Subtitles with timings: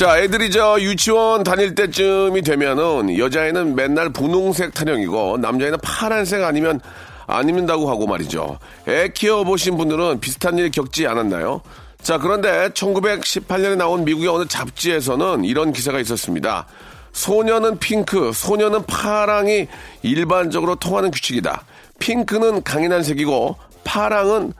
[0.00, 6.80] 자 애들이 저 유치원 다닐 때쯤이 되면은 여자애는 맨날 분홍색 타령이고 남자애는 파란색 아니면
[7.26, 11.60] 안 입는다고 하고 말이죠 애 키워보신 분들은 비슷한 일 겪지 않았나요?
[12.00, 16.66] 자, 그런데 1918년에 나온 미국의 어느 잡지에서는 이런 기사가 있었습니다.
[17.12, 19.66] 소녀는 핑크, 소녀는 파랑이
[20.00, 21.62] 일반적으로 통하는 규칙이다.
[21.98, 24.54] 핑크는 강인한 색이고 파랑은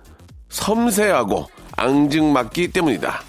[0.51, 1.47] 섬세하고
[1.79, 3.23] 앙증맞기 때문이다.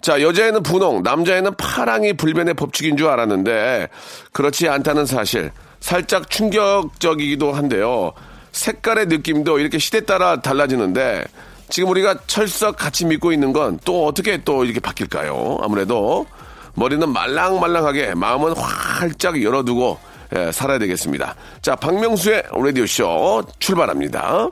[0.00, 3.88] 자, 여자애는 분홍, 남자애는 파랑이 불변의 법칙인 줄 알았는데
[4.32, 8.12] 그렇지 않다는 사실 살짝 충격적이기도 한데요.
[8.52, 11.24] 색깔의 느낌도 이렇게 시대 따라 달라지는데
[11.68, 15.58] 지금 우리가 철석 같이 믿고 있는 건 또 어떻게 또 이렇게 바뀔까요?
[15.62, 16.26] 아무래도
[16.74, 19.98] 머리는 말랑말랑하게 마음은 활짝 열어두고
[20.36, 21.34] 예, 살아야 되겠습니다.
[21.60, 24.48] 자, 박명수의 라디오쇼 출발합니다.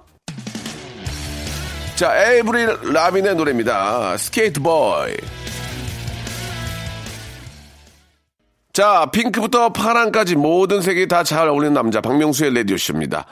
[1.94, 4.16] 자, 에이브릴 라빈의 노래입니다.
[4.16, 5.37] 스케이트보이.
[8.78, 13.26] 자, 핑크부터 파랑까지 모든 색이 다 잘 어울리는 남자 박명수의 라디오쇼입니다.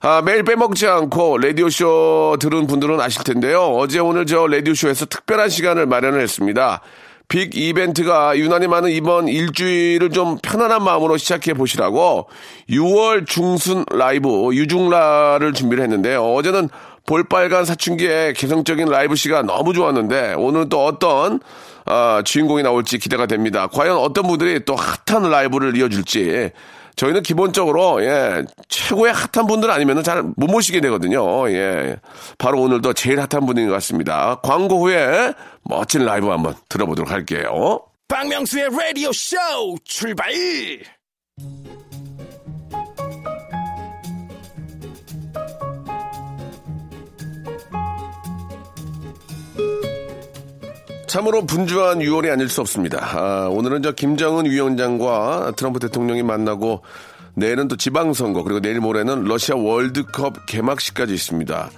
[0.00, 3.60] 아, 매일 빼먹지 않고 라디오쇼 들은 분들은 아실 텐데요.
[3.76, 6.80] 어제 오늘 저 라디오쇼에서 특별한 시간을 마련을 했습니다.
[7.28, 12.26] 빅 이벤트가 유난히 많은 이번 일주일을 좀 편안한 마음으로 시작해 보시라고
[12.68, 16.24] 6월 중순 라이브 유중라를 준비를 했는데요.
[16.24, 16.70] 어제는
[17.06, 21.38] 볼빨간 사춘기의 개성적인 라이브 시가 너무 좋았는데 오늘은 또 어떤
[21.88, 23.66] 아, 주인공이 나올지 기대가 됩니다.
[23.66, 26.50] 과연 어떤 분들이 또 핫한 라이브를 이어줄지
[26.96, 31.48] 저희는 기본적으로 예 최고의 핫한 분들 아니면 잘 못 모시게 되거든요.
[31.50, 31.96] 예
[32.38, 34.40] 바로 오늘도 제일 핫한 분인 것 같습니다.
[34.42, 35.32] 광고 후에
[35.62, 37.80] 멋진 라이브 한번 들어보도록 할게요.
[38.08, 39.36] 박명수의 라디오 쇼
[39.84, 40.32] 출발!
[51.08, 52.98] 참으로 분주한 6월이 아닐 수 없습니다.
[53.00, 56.82] 아, 오늘은 저 김정은 위원장과 트럼프 대통령이 만나고
[57.34, 61.70] 내일은 또 지방선거 그리고 내일 모레는 러시아 월드컵 개막식까지 있습니다.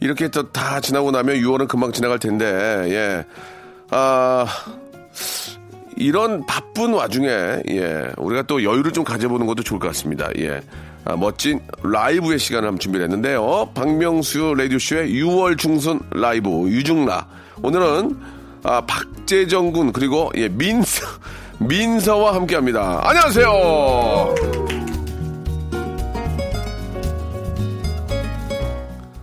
[0.00, 2.44] 이렇게 또 다 지나고 나면 6월은 금방 지나갈 텐데
[2.88, 3.24] 예.
[3.90, 4.46] 아
[5.96, 7.28] 이런 바쁜 와중에
[7.68, 10.28] 예 우리가 또 여유를 좀 가져보는 것도 좋을 것 같습니다.
[10.38, 10.60] 예.
[11.04, 13.70] 아, 멋진 라이브의 시간을 한번 준비를 했는데요.
[13.74, 17.26] 박명수 라디오쇼의 6월 중순 라이브 유중라
[17.62, 21.06] 오늘은 아, 박재정 군 그리고 예, 민서
[21.58, 23.00] 민서와 함께합니다.
[23.02, 24.34] 안녕하세요.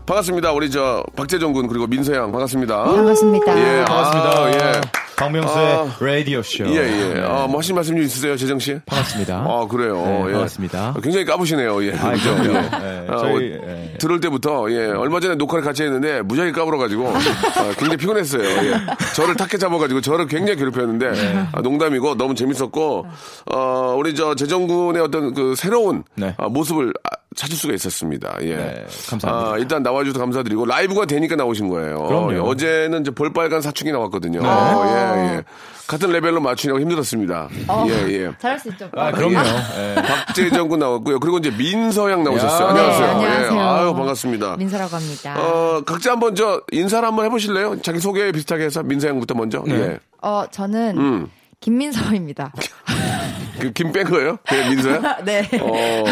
[0.05, 0.51] 반갑습니다.
[0.53, 2.83] 우리 저 박재정 군 그리고 민서 양 반갑습니다.
[2.83, 3.57] 반갑습니다.
[3.59, 4.29] 예, 반갑습니다.
[4.29, 4.98] 아, 예.
[5.19, 5.95] 박명수의 아.
[5.99, 6.65] 라디오 쇼.
[6.67, 7.21] 예, 예.
[7.21, 8.79] 아, 뭐 하신 말씀 좀 있으세요, 재정 씨?
[8.85, 9.35] 반갑습니다.
[9.35, 9.95] 아, 그래요.
[9.95, 10.31] 네, 예.
[10.31, 10.95] 반갑습니다.
[11.03, 11.93] 굉장히 까부시네요, 예.
[11.93, 12.29] 아, 그죠?
[12.45, 12.53] 예.
[12.53, 13.97] 예, 아, 저희, 어, 예.
[13.99, 14.87] 들을 때부터, 예.
[14.87, 18.43] 얼마 전에 녹화를 같이 했는데 무지하게 까불어가지고, 아, 굉장히 피곤했어요.
[18.43, 18.73] 예.
[19.15, 21.47] 저를 탁해 잡아가지고 저를 굉장히 괴롭혔는데, 네.
[21.51, 23.05] 아, 농담이고 너무 재밌었고,
[23.53, 26.33] 어, 우리 저 재정 군의 어떤 그 새로운 네.
[26.37, 28.37] 아, 모습을 아, 찾을 수가 있었습니다.
[28.41, 28.55] 예.
[28.55, 29.53] 네, 감사합니다.
[29.53, 32.03] 아, 일단 나와주셔서 감사드리고, 라이브가 되니까 나오신 거예요.
[32.03, 32.33] 그럼요.
[32.33, 34.41] 예, 어제는 이제 볼빨간 사춘기 나왔거든요.
[34.41, 34.47] 네.
[34.47, 35.43] 예, 예.
[35.87, 37.49] 같은 레벨로 맞추려고 힘들었습니다.
[37.67, 38.31] 어, 예, 예.
[38.39, 38.89] 잘할 수 있죠.
[38.95, 39.39] 아, 그럼요.
[39.39, 39.95] 예.
[39.95, 41.19] 박재정 군 나왔고요.
[41.19, 42.67] 그리고 이제 민서양 나오셨어요.
[42.67, 42.69] 야.
[42.69, 43.07] 안녕하세요.
[43.07, 43.59] 네, 안녕하세요.
[43.59, 43.63] 예.
[43.63, 44.57] 아유, 반갑습니다.
[44.57, 45.35] 민서라고 합니다.
[45.39, 47.81] 어, 각자 한번 저 인사를 한번 해보실래요?
[47.81, 49.63] 자기 소개 비슷하게 해서 민서양부터 먼저.
[49.65, 49.73] 네.
[49.75, 49.99] 예.
[50.21, 51.27] 어, 저는 음.
[51.59, 52.53] 김민서입니다.
[53.59, 54.37] 그, 김뺀 거예요?
[54.47, 55.17] 그냥 민서야?
[55.23, 55.49] 네.
[55.61, 56.05] 어,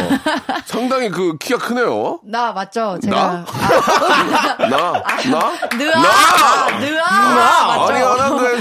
[0.65, 2.19] 상당히 그 키가 크네요.
[2.23, 2.99] 나 맞죠?
[3.01, 3.45] 제가 나?
[4.67, 4.67] 나?
[4.67, 5.77] 나?
[5.77, 6.79] 느아 나?
[6.79, 7.93] 느아 맞죠?
[7.93, 8.59] 아니, 안 한데,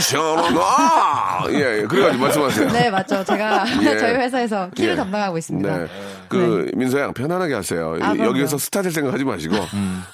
[0.54, 1.44] 나!
[1.50, 1.82] 예, 예.
[1.82, 2.70] 그래가지고 말씀하세요.
[2.70, 3.24] 네 맞죠.
[3.24, 3.98] 제가 예.
[3.98, 4.96] 저희 회사에서 키를 예.
[4.96, 5.76] 담당하고 있습니다.
[5.76, 5.86] 네.
[6.28, 7.96] 그, 민서양, 편안하게 하세요.
[8.00, 8.14] 아.
[8.18, 9.54] 여기에서 스타 될 생각 하지 마시고,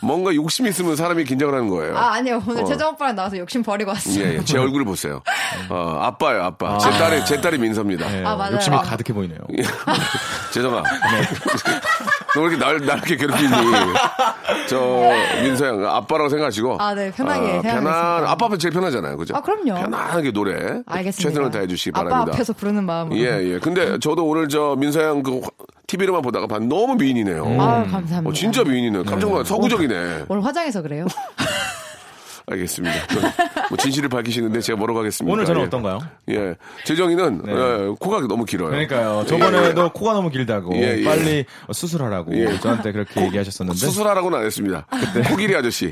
[0.01, 1.97] 뭔가 욕심이 있으면 사람이 긴장을 하는 거예요.
[1.97, 2.65] 아 아니요 오늘 어.
[2.67, 4.23] 최정 오빠랑 나와서 욕심 버리고 왔어요.
[4.23, 4.45] 예, 예.
[4.45, 5.23] 제 얼굴을 보세요.
[5.71, 6.79] 어, 아빠예요, 아빠.
[6.79, 8.19] 제 딸이, 제 딸이 민서입니다.
[8.19, 8.59] 예, 아, 맞아요.
[8.63, 8.81] 욕심이 아.
[8.83, 9.39] 가득해 보이네요.
[9.59, 9.63] 예.
[10.53, 10.83] 재정아.
[12.35, 13.51] 너왜 이렇게 날, 날 이렇게 괴롭히니?
[14.69, 15.11] 저,
[15.43, 16.77] 민서 양, 아빠라고 생각하시고.
[16.81, 17.91] 아, 네, 편하게 어, 생각하겠습니다.
[17.93, 19.17] 편안, 아빠 앞에 제일 편하잖아요.
[19.17, 19.37] 그죠?
[19.37, 19.75] 아, 그럼요.
[19.83, 20.83] 편안하게 노래.
[20.87, 21.29] 알겠습니다.
[21.29, 22.33] 최선을 다해 주시기 아빠 바랍니다.
[22.35, 23.19] 앞에서 부르는 마음으로.
[23.19, 23.59] 예, 예.
[23.59, 25.41] 근데 저도 오늘 저 민서 양 그,
[25.87, 27.45] TV로만 보다가 봤 너무 미인이네요.
[27.45, 28.31] 아유 감사합니다.
[28.31, 29.03] 어, 진짜 미인이네.
[29.05, 30.25] 깜짝 놀라 서구적이네.
[30.29, 31.07] 오늘 화장해서 그래요?
[32.47, 33.07] 알겠습니다.
[33.09, 35.33] 또뭐 진실을 밝히시는데 제가 뭐라고 하겠습니까?
[35.33, 35.65] 오늘 저는 예.
[35.67, 35.99] 어떤가요?
[36.31, 36.55] 예.
[36.85, 37.53] 재정이는 네.
[37.53, 38.71] 예, 코가 너무 길어요.
[38.71, 39.25] 그러니까요.
[39.27, 41.05] 저번에도 코가 너무 길다고 예, 예.
[41.05, 42.59] 빨리 수술하라고 예.
[42.59, 44.87] 저한테 그렇게 얘기하셨었는데 수술하라고는 안 했습니다.
[45.29, 45.87] 코끼리 아저씨.
[45.87, 45.91] 예,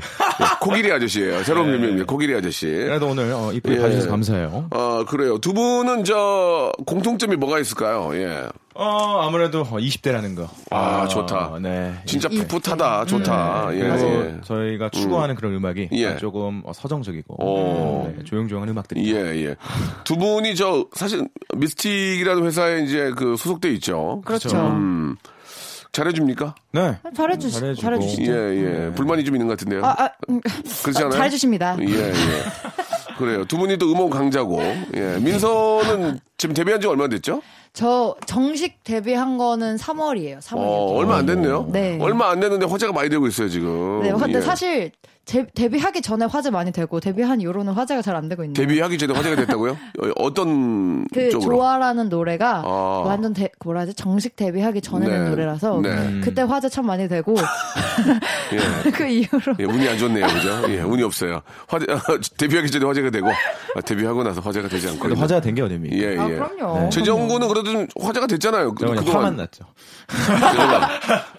[0.59, 1.43] 코끼리 아저씨예요.
[1.43, 1.73] 새로운 네.
[1.73, 2.05] 별명입니다.
[2.05, 2.65] 코끼리 아저씨.
[2.67, 3.79] 그래도 오늘 어, 이쁘게 예.
[3.79, 4.67] 봐주셔서 감사해요.
[4.71, 5.37] 어, 그래요.
[5.37, 8.11] 두 분은 저 공통점이 뭐가 있을까요?
[8.15, 8.43] 예.
[8.73, 10.49] 어 아무래도 20대라는 거.
[10.69, 11.57] 아, 좋다.
[11.61, 11.93] 네.
[12.05, 13.05] 진짜 풋풋하다.
[13.05, 13.69] 좋다.
[13.73, 14.37] 예, 그리고 예.
[14.43, 16.15] 저희가 추구하는 그런 음악이 예.
[16.17, 18.13] 조금 어, 서정적이고 오.
[18.15, 19.55] 네, 조용조용한 음악들이 예, 예.
[20.05, 24.21] 두 분이 저 사실 미스틱이라는 회사에 이제 그 소속돼 있죠.
[24.25, 24.55] 그렇죠.
[24.57, 25.17] 음.
[25.91, 26.55] 잘해줍니까?
[26.71, 26.97] 네.
[27.15, 27.81] 잘해주, 잘해주고.
[27.81, 28.31] 잘해주시죠.
[28.31, 28.35] 예,
[28.87, 28.91] 예.
[28.95, 29.85] 불만이 좀 있는 것 같은데요.
[29.85, 30.39] 아, 아, 음,
[30.83, 31.11] 그렇지 않아요?
[31.11, 31.75] 잘해주십니다.
[31.81, 32.13] 예, 예.
[33.17, 33.43] 그래요.
[33.43, 34.61] 두 분이 또 음원 강자고.
[34.95, 35.17] 예.
[35.19, 37.41] 민서는 지금 데뷔한 지 얼마 됐죠?
[37.73, 40.39] 저 정식 데뷔한 거는 3월이에요.
[40.39, 40.57] 3월.
[40.57, 41.69] 어, 얼마 안 됐네요.
[41.71, 41.97] 네.
[42.01, 44.01] 얼마 안 됐는데 화제가 많이 되고 있어요, 지금.
[44.03, 44.41] 네, 근데 예.
[44.41, 44.91] 사실
[45.23, 48.53] 제- 데뷔하기 전에 화제 많이 되고 데뷔한 이후로는 화제가 잘 안 되고 있는.
[48.53, 49.71] 데뷔하기 전에 화제가 됐다고요?
[49.71, 51.55] 어, 어떤 그 쪽으로?
[51.57, 53.03] 좋아라는 노래가 아.
[53.05, 55.29] 완전 데, 뭐라 하지 정식 데뷔하기 전에 낸 네.
[55.29, 56.19] 노래라서 네.
[56.23, 57.35] 그때 화제 참 많이 되고
[58.53, 58.57] 예.
[58.91, 60.63] 그 이후로 예, 운이 안 좋네요, 그죠?
[60.69, 61.41] 예, 운이 없어요.
[61.67, 61.85] 화제,
[62.37, 64.99] 데뷔하기 전에 화제가 되고, 아, 데뷔하고 나서 화제가 되지 않고.
[64.99, 65.95] 그래도 화제가 된 게 어딥니까?
[65.95, 66.17] 예, 예.
[66.19, 66.89] 아, 그럼요.
[66.89, 68.73] 최정구는 그래도 좀 화제가 됐잖아요.
[68.73, 69.07] 그, 그동안.
[69.07, 69.65] 화만 났죠.
[70.09, 70.89] 재정아,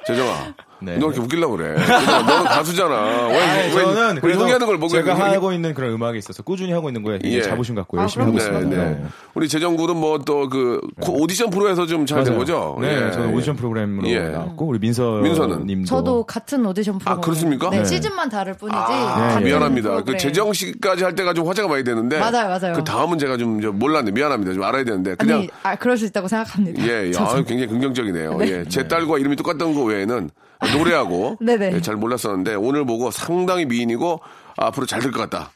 [0.07, 0.55] 재정아.
[0.85, 0.97] 네.
[0.99, 1.75] 너 이렇게 웃기려고 그래.
[1.75, 3.27] 너는 가수잖아.
[3.29, 5.93] 왜, 아니, 왜, 저는 왜 그래도 형이 하는 걸 보고 제가 형이- 하고 있는 그런
[5.93, 7.43] 음악에 있어서 꾸준히 하고 있는 거에 예.
[7.43, 8.53] 자부심 갖고 아, 열심히 하고 그럼요.
[8.53, 8.85] 네, 있습니다.
[8.91, 9.05] 네.
[9.35, 12.37] 우리 재정구는 뭐또 그 오디션 프로에서 좀 잘 된.
[12.37, 12.77] 거죠?
[12.81, 13.35] 네, 예, 저는 예.
[13.35, 14.19] 오디션 프로그램으로 예.
[14.31, 15.67] 나왔고 우리 민서 민서는?
[15.67, 17.21] 님도 저도 같은 오디션 프로그램.
[17.21, 17.71] 그렇습니까?
[17.71, 17.85] 네, 네.
[17.85, 18.77] 시즌만 다를 뿐이지.
[18.77, 19.89] 아, 미안합니다.
[19.91, 20.19] 그 프로그램.
[20.19, 22.19] 재정 씨까지 할 때가 좀 화제가 많이 되는데.
[22.19, 22.73] 맞아요, 맞아요.
[22.75, 24.11] 그 다음은 제가 좀 이제 몰랐네.
[24.13, 24.53] 미안합니다.
[24.55, 25.15] 좀 알아야 되는데.
[25.15, 25.39] 그냥.
[25.39, 26.83] 아니, 아 그럴 수 있다고 생각합니다.
[26.85, 27.13] 예, 예.
[27.19, 28.39] 아, 굉장히 긍정적이네요.
[28.43, 28.65] 예.
[28.69, 30.31] 제 딸과 이름이 똑같던 거 외에는
[30.77, 31.73] 노래하고 네네.
[31.75, 34.21] 예, 잘 몰랐었는데 오늘 보고 상당히 미인이고
[34.57, 35.51] 앞으로 잘 될 것 같다.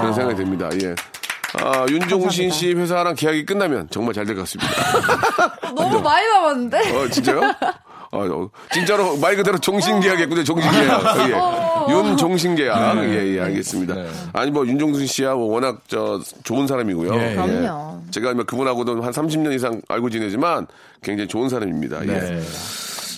[0.00, 0.70] 그런 생각이 듭니다.
[0.82, 0.94] 예.
[1.62, 2.50] 아, 윤종신.
[2.50, 4.72] 씨 회사랑 계약이 끝나면 정말 잘 될 것 같습니다.
[5.74, 6.96] 너무 많이 남았는데.
[6.96, 7.40] 어, 진짜요?
[8.12, 11.02] 어, 어, 진짜로 말 그대로 종신계약했군요, 종신계약.
[11.88, 11.92] 예.
[11.92, 12.98] 윤종신계약.
[12.98, 13.94] 예, 예, 알겠습니다.
[13.94, 14.08] 네.
[14.32, 17.14] 아니, 뭐, 윤종신 씨야 뭐 워낙 저 좋은 사람이고요.
[17.14, 17.34] 예, 예.
[17.34, 18.02] 그럼요.
[18.10, 20.66] 제가 뭐 그분하고도 한 30년 이상 알고 지내지만
[21.02, 22.06] 굉장히 좋은 사람입니다.
[22.06, 22.40] 예.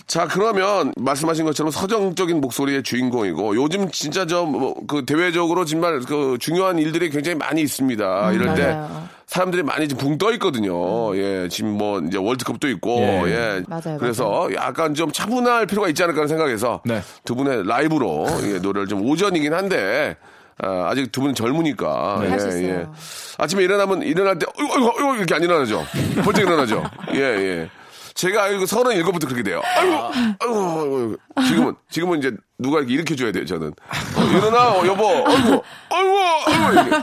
[0.09, 0.13] 네.
[0.19, 7.11] 자, 그러면 말씀하신 것처럼 서정적인 목소리의 주인공이고 요즘 진짜 저그 대외적으로 정말 그 중요한 일들이
[7.11, 8.33] 굉장히 많이 있습니다.
[8.33, 9.09] 이럴 때 음, 맞아요.
[9.27, 11.15] 사람들이 많이 지금 붕 떠 있거든요.
[11.17, 13.25] 예, 지금 뭐 이제 월드컵도 있고 예.
[13.27, 13.63] 예.
[13.69, 17.03] 맞아요, 그래서 약간 좀 차분할 필요가 있지 않을까 하는 생각해서 네.
[17.27, 20.17] 두 분의 라이브로 예, 노래를 좀 오전이긴 한데
[20.61, 22.31] 아, 아직 두 분은 젊으니까 네.
[22.31, 22.93] 할수 있어요.
[23.37, 25.85] 아침에 일어나면 일어날 때 어이구 어이구 어이구 이렇게 안 일어나죠.
[26.25, 26.83] 벌떡 일어나죠.
[27.15, 27.71] 예 예.
[28.19, 29.63] 제가 알고 서른 일곱부터 그렇게 돼요.
[29.77, 29.97] 아이고,
[30.41, 31.47] 아이고, 아이고.
[31.47, 33.45] 지금은 지금은 이제 누가 이렇게 일으켜 줘야 돼요.
[33.47, 35.07] 저는 어, 일어나 어, 여보.
[35.27, 36.97] 아이고, 아이고, 아이고.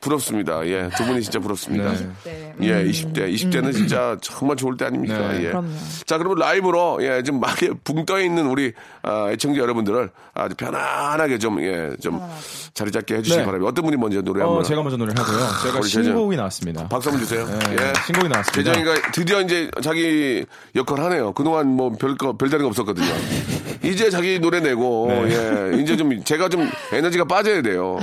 [0.00, 0.66] 부럽습니다.
[0.66, 1.92] 예, 두 분이 진짜 부럽습니다.
[2.24, 2.54] 네.
[2.62, 5.16] 예, 20대, 20대는 진짜 정말 좋을 때 아닙니까?
[5.32, 5.44] 네.
[5.44, 5.48] 예.
[5.48, 5.68] 그럼요.
[6.06, 8.72] 자, 그러면 라이브로 예, 좀 많이 붕떠 있는 우리
[9.02, 12.20] 아, 애청자 여러분들을 아주 편안하게 좀 예, 좀
[12.74, 13.44] 자리 잡게 해주시기 네.
[13.44, 13.68] 바랍니다.
[13.70, 15.38] 어떤 분이 먼저 노래 어, 한번 제가 먼저 노래를 하고요.
[15.62, 16.04] 제가 우리 재정.
[16.04, 16.88] 신곡이 나왔습니다.
[16.88, 17.46] 박수 한번 주세요.
[17.46, 17.92] 네, 예.
[18.06, 18.72] 신곡이 나왔습니다.
[18.74, 21.32] 재정이가 드디어 이제 자기 역할 하네요.
[21.32, 23.06] 그동안 뭐 별거 별다른 거 없었거든요.
[23.82, 25.72] 이제 자기 노래 내고 네.
[25.76, 27.98] 예 이제 좀 제가 좀 에너지가 빠져야 돼요.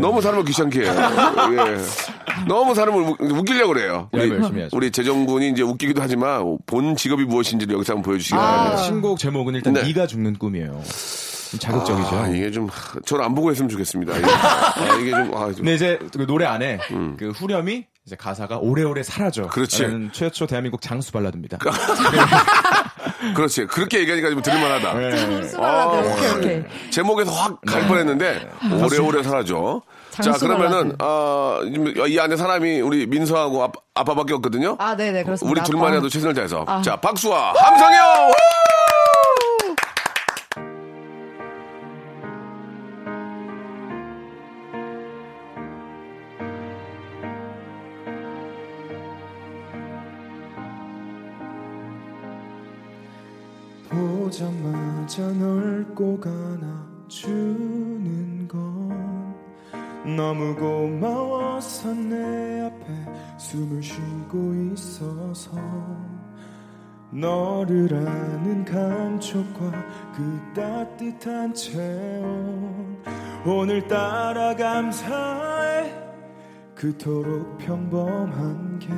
[0.00, 0.92] 너무 사람을 귀찮게 해요.
[0.92, 2.44] 예.
[2.46, 4.08] 너무 사람을 우- 웃기려고 그래요.
[4.12, 4.68] 우리, 네, 하죠.
[4.72, 8.38] 우리 재정군이 이제 웃기기도 하지만 본 직업이 무엇인지를 여기서 한번 보여주시기 아.
[8.38, 8.76] 바랍니다.
[8.82, 9.82] 신곡 제목은 일단 네.
[9.82, 10.82] 네가 죽는 꿈이에요.
[11.50, 12.08] 좀 자극적이죠.
[12.16, 12.68] 아, 이게 좀
[13.04, 14.18] 저를 안 보고 했으면 좋겠습니다.
[14.18, 16.78] 이게, 아, 이게 좀, 아, 좀 근데 이제 그 노래 안에
[17.18, 19.44] 그 후렴이 이제 가사가 오래오래 사라져.
[19.44, 19.48] 음.
[19.48, 20.08] 그렇지.
[20.12, 21.58] 최초 대한민국 장수 발라드입니다.
[23.34, 23.66] 그렇지.
[23.66, 24.94] 그렇게 얘기하니까 좀 들을만하다.
[24.94, 25.42] 네.
[25.48, 26.08] 수발라드.
[26.08, 26.90] 오케이, 오케이.
[26.90, 28.48] 제목에서 확 갈 뻔했는데
[28.82, 29.82] 오래오래 사라져.
[30.10, 30.96] 자 그러면은 발라드.
[31.02, 34.76] 어, 지금 이 안에 사람이 우리 민서하고 아빠, 아빠밖에 없거든요.
[34.78, 35.50] 아, 네네, 그렇습니다.
[35.50, 36.08] 우리 둘만 아.
[36.08, 36.64] 최선을 다해서.
[36.66, 36.80] 아.
[36.82, 37.98] 자 박수와 함성요.
[54.36, 56.26] 보자마자 널꼭
[57.06, 59.34] 안아주는 건
[60.14, 62.84] 너무 고마워서 내 앞에
[63.38, 65.52] 숨을 쉬고 있어서
[67.10, 69.72] 너를 아는 감촉과
[70.14, 73.02] 그 따뜻한 체온.
[73.46, 75.94] 오늘따라 감사해.
[76.74, 78.88] 그토록 평범한 게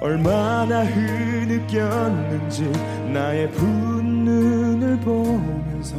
[0.00, 2.70] 얼마나 흐느꼈는지
[3.12, 5.96] 나의 분 눈을 보면서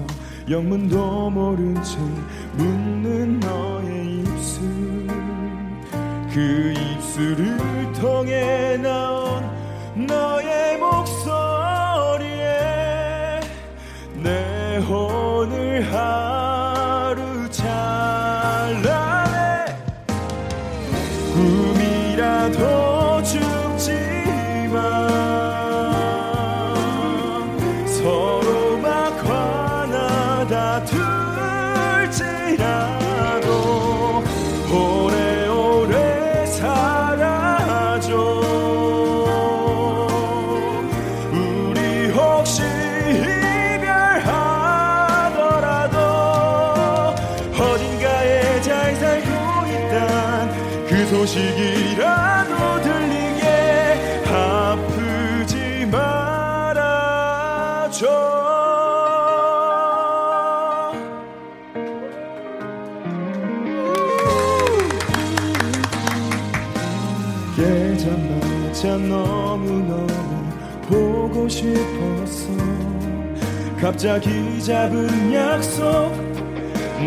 [0.50, 1.98] 영문도 모른 채
[2.54, 5.08] 묻는 너의 입술.
[6.34, 9.44] 그 입술을 통해 나온
[9.96, 12.20] 너의 목소리에
[14.22, 16.25] 내 혼을 하
[73.86, 75.86] 갑자기 잡은 약속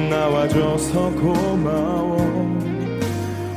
[0.08, 2.16] 나와줘서 고마워.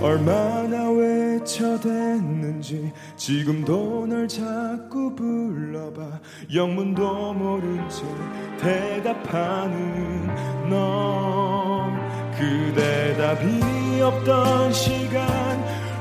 [0.01, 6.19] 얼마나 외쳐댔는지 지금도 널 자꾸 불러봐.
[6.51, 8.01] 영문도 모른 채
[8.59, 10.27] 대답하는
[10.67, 11.85] 너
[12.35, 15.21] 그 대 답이 없던 시간.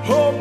[0.09, 0.40] 온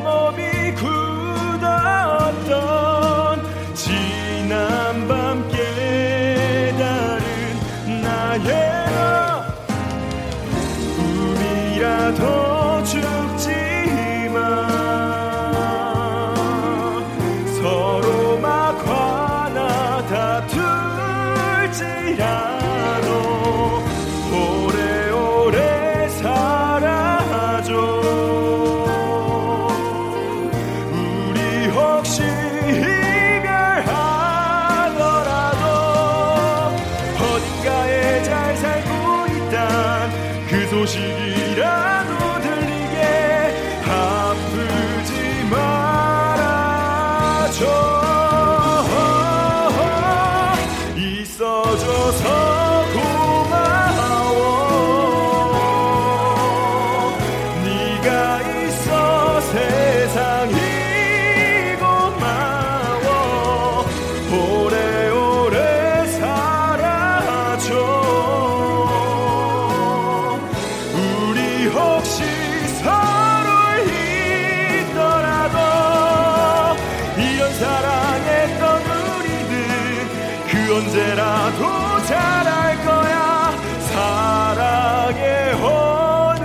[80.80, 83.52] 언제라도 잘할 거야
[83.92, 86.40] 사랑의 오늘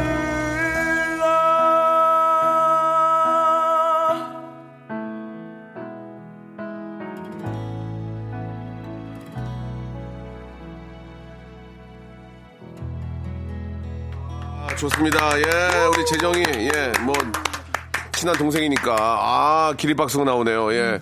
[1.20, 1.28] 날
[14.66, 15.38] 아, 좋습니다.
[15.38, 15.42] 예,
[15.86, 16.42] 우리 재정이,
[16.74, 17.14] 예, 뭐,
[18.12, 20.72] 친한 동생이니까, 아, 기립박수가 나오네요.
[20.72, 21.00] 예.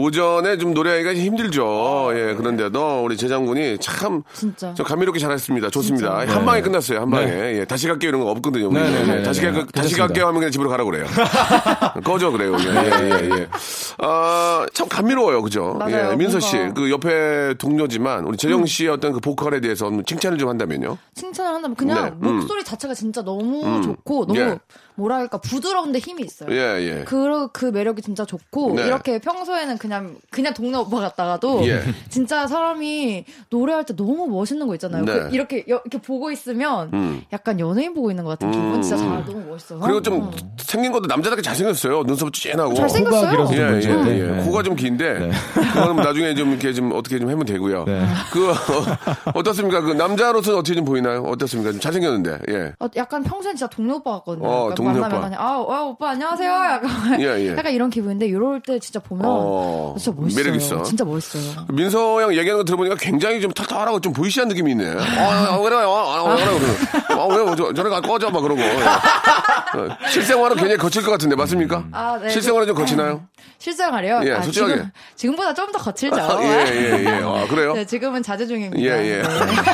[0.00, 2.10] 오전에 좀 노래하기가 힘들죠.
[2.14, 4.72] 예, 그런데도 우리 재장군이 참, 진짜.
[4.72, 5.68] 좀 감미롭게 잘했습니다.
[5.68, 6.20] 좋습니다.
[6.20, 6.62] 한 방에 네.
[6.62, 7.26] 끝났어요, 한 방에.
[7.26, 7.58] 네.
[7.60, 8.68] 예, 다시 갈게요 이런 거 없거든요.
[8.68, 8.74] 우리.
[8.80, 9.72] 네, 네, 네, 다시 네, 갈, 네.
[9.74, 9.96] 다시.
[9.96, 11.04] 갈게요 하면 그냥 집으로 가라고 그래요.
[12.02, 12.56] 꺼져 그래요.
[12.58, 13.48] 예, 예, 예.
[13.98, 15.42] 아, 참 감미로워요.
[15.42, 15.74] 그죠?
[15.78, 16.12] 맞아요.
[16.12, 20.38] 예, 민서 씨, 뭔가- 그 옆에 동료지만 우리 재정 씨의 어떤 그 보컬에 대해서 칭찬을
[20.38, 20.96] 좀 한다면요.
[21.14, 22.36] 칭찬을 한다면 그냥 네, 음.
[22.36, 24.58] 목소리 자체가 진짜 너무 좋고 너무 예.
[25.00, 26.50] 뭐랄까 부드러운데 힘이 있어요.
[26.52, 27.04] 예, 예.
[27.04, 28.86] 그, 그 매력이 진짜 좋고 네.
[28.86, 31.82] 이렇게 평소에는 그냥 그냥 동네 오빠 같다가도 예.
[32.10, 35.04] 진짜 사람이 노래할 때 너무 멋있는 거 있잖아요.
[35.04, 35.12] 네.
[35.12, 39.24] 그 이렇게 여- 이렇게 보고 있으면 약간 연예인 보고 있는 것 같은 기분 진짜 잘
[39.24, 39.78] 너무 멋있어요.
[39.78, 39.82] 음.
[39.82, 40.30] 그리고 좀 어.
[40.58, 42.04] 생긴 것도 남자답게 잘생겼어요.
[42.04, 42.74] 눈썹 찐하고.
[42.74, 43.48] 잘생겼어요.
[43.52, 44.18] 예, 좀 예.
[44.18, 44.22] 예.
[44.30, 44.44] 네.
[44.44, 47.84] 코가 좀 긴데, 그거는 나중에 좀 이렇게 좀 어떻게 좀 하면 되고요.
[47.84, 48.04] 네.
[48.32, 48.50] 그,
[49.34, 51.22] 어, 떻습니까그 남자로서는 어떻게 좀 보이나요?
[51.22, 51.72] 어떻습니까?
[51.72, 52.72] 좀 잘생겼는데, 예.
[52.78, 54.46] 어, 약간 평소엔 진짜 동네 오빠 같거든요.
[54.48, 55.20] 어, 동네 만나면.
[55.30, 56.50] 그냥 아, 와, 오빠 안녕하세요.
[56.50, 57.50] 약간, 예, 예.
[57.56, 60.44] 약간 이런 기분인데 이럴 때 진짜 보면 어, 진짜 멋있어요.
[60.44, 60.82] 매력 있어.
[60.82, 61.66] 진짜 멋있어요.
[61.68, 64.90] 민서 형 얘기하는 거 들어보니까 굉장히 좀 털털하고 좀 보이시한 느낌이 있네.
[64.90, 65.90] 아, 아, 그래요?
[65.90, 66.58] 아, 아, 그래요?
[66.58, 67.20] 그래요?
[67.20, 68.60] 아, 왜, 저, 저래 가 꺼져, 막 그러고.
[68.60, 68.70] 예.
[68.82, 71.84] 어, 실생활은 굉장히 거칠 것 같은데, 맞습니까?
[71.92, 72.28] 아, 네.
[72.30, 73.22] 실생활은 좀 거치나요?
[73.58, 74.20] 실생활이요?
[74.24, 74.74] 예, 아, 솔직하게.
[74.74, 76.16] 지금, 지금보다 좀 더 거칠죠.
[76.16, 77.08] 아, 예, 예, 예.
[77.22, 77.74] 아, 그래요?
[77.74, 78.80] 네, 지금은 자제 중입니다.
[78.82, 79.22] 예, 예.
[79.22, 79.28] 네.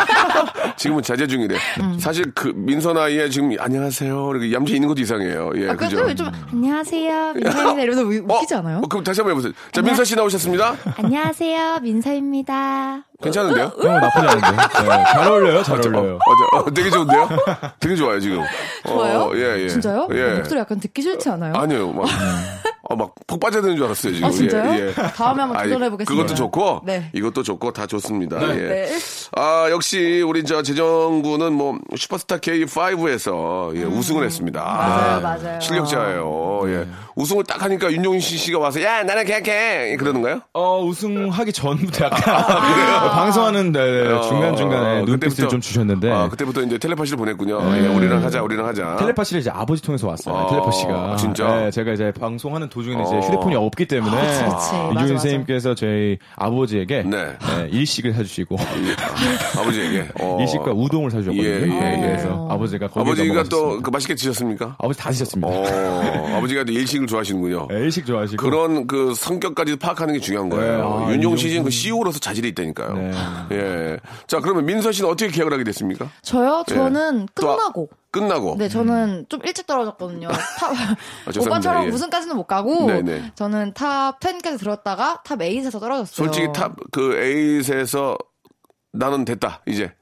[0.77, 1.57] 지금은 자제 중이래.
[1.81, 1.99] 음.
[1.99, 4.31] 사실 그 민서 나이에 지금 안녕하세요.
[4.33, 5.53] 이렇게 얌체 있는 것도 이상해요.
[5.57, 5.97] 예, 아, 그죠?
[5.97, 8.59] 그래도 좀 안녕하세요 민서입니다 이러면서 우- 웃기지 어?
[8.59, 8.79] 않아요?
[8.79, 9.53] 어, 그럼 다시 한번 해보세요.
[9.73, 10.77] 자, 민서 씨 나오셨습니다.
[10.97, 13.05] 안녕하세요 민서입니다.
[13.23, 13.73] 괜찮은데요?
[13.81, 14.51] 형 나쁘지 않은데.
[14.51, 16.15] 네, 잘 어울려요, 잘 어울려요.
[16.17, 17.29] 어, 어, 되게 좋은데요?
[17.81, 18.43] 되게 좋아요, 지금.
[18.87, 19.21] 좋아요?
[19.23, 19.69] 어, 예, 예.
[19.69, 20.09] 진짜요?
[20.13, 20.35] 예.
[20.37, 21.55] 목소리 약간 듣기 싫지 않아요?
[21.55, 22.07] 아니요, 막,
[22.83, 24.29] 어, 막 폭 빠져드는 줄 알았어요, 지금.
[24.29, 24.73] 아, 진짜요?
[24.73, 24.93] 예, 예.
[24.93, 26.23] 다음에 한번 아니, 도전해보겠습니다.
[26.23, 27.11] 그것도 좋고, 네.
[27.13, 28.41] 이것도 좋고, 다 좋습니다.
[28.57, 28.63] 예.
[28.69, 28.89] 네.
[29.35, 34.61] 아, 역시, 우리 저 재정군은 뭐, 슈퍼스타 K5에서 예, 우승을 했습니다.
[34.63, 34.77] 음.
[34.77, 35.61] 맞아요, 아, 맞아요.
[35.61, 36.61] 실력자예요.
[36.67, 36.89] 예.
[37.17, 39.43] 우승을 딱 하니까 윤종신 씨가 와서, 야, 나는 그냥,
[39.99, 40.41] 그러는가요?
[40.53, 42.21] 어, 우승하기 전부터 약간
[43.11, 47.61] 방송하는 네, 네, 중간 중간에 어, 눈빛을 좀 주셨는데 아, 그때부터 이제 텔레파시를 보냈군요.
[47.77, 48.97] 예, 우리랑 하자, 우리랑 하자.
[48.97, 50.37] 텔레파시를 이제 아버지 통해서 왔어요.
[50.37, 51.17] 아, 텔레파시가.
[51.17, 51.57] 진짜?
[51.57, 53.21] 네, 제가 이제 방송하는 도중에 이제 어.
[53.21, 54.15] 휴대폰이 없기 때문에.
[54.17, 55.07] 맞아, 이준희 맞아.
[55.09, 57.27] 선생님께서 저희 아버지에게 네.
[57.27, 60.09] 네, 일식을 사주시고 아, 아버지에게.
[60.21, 60.39] 어.
[60.41, 61.47] 일식과 우동을 사주셨거든요.
[61.47, 62.07] 예, 예, 네, 예.
[62.07, 63.81] 그래서 아버지가 아버지가 또.
[63.83, 64.77] 그 맛있게 드셨습니까?
[64.79, 65.49] 아버지 다 드셨습니다.
[65.49, 67.69] 어, 아버지가 또 일식을 좋아하시는군요.
[67.71, 70.77] 네, 일식 좋아하시고 그런 그 성격까지 파악하는 게 중요한 거예요.
[70.77, 71.65] 네, 아, 윤종신 씨는.
[71.65, 72.96] 그 CEO로서 자질이 있다니까요.
[72.97, 73.13] 네.
[73.53, 73.99] 예.
[74.27, 76.09] 자, 그러면 민서 씨는 어떻게 계약을 하게 됐습니까?
[76.23, 76.65] 저요?
[76.69, 77.27] 저는 예.
[77.35, 77.89] 또 아- 끝나고.
[78.11, 78.57] 끝나고.
[78.59, 80.29] 네, 저는 좀 일찍 떨어졌거든요.
[80.59, 80.73] top,
[81.27, 81.41] 죄송합니다.
[81.51, 81.89] 오빠처럼 예.
[81.91, 83.33] 우승까지는 못 가고, 네네.
[83.35, 86.07] 저는 top 10까지 들었다가 top 8에서 떨어졌어요.
[86.27, 88.17] 솔직히 top 그 eight에서
[88.93, 89.61] 나는 됐다.
[89.67, 89.93] 이제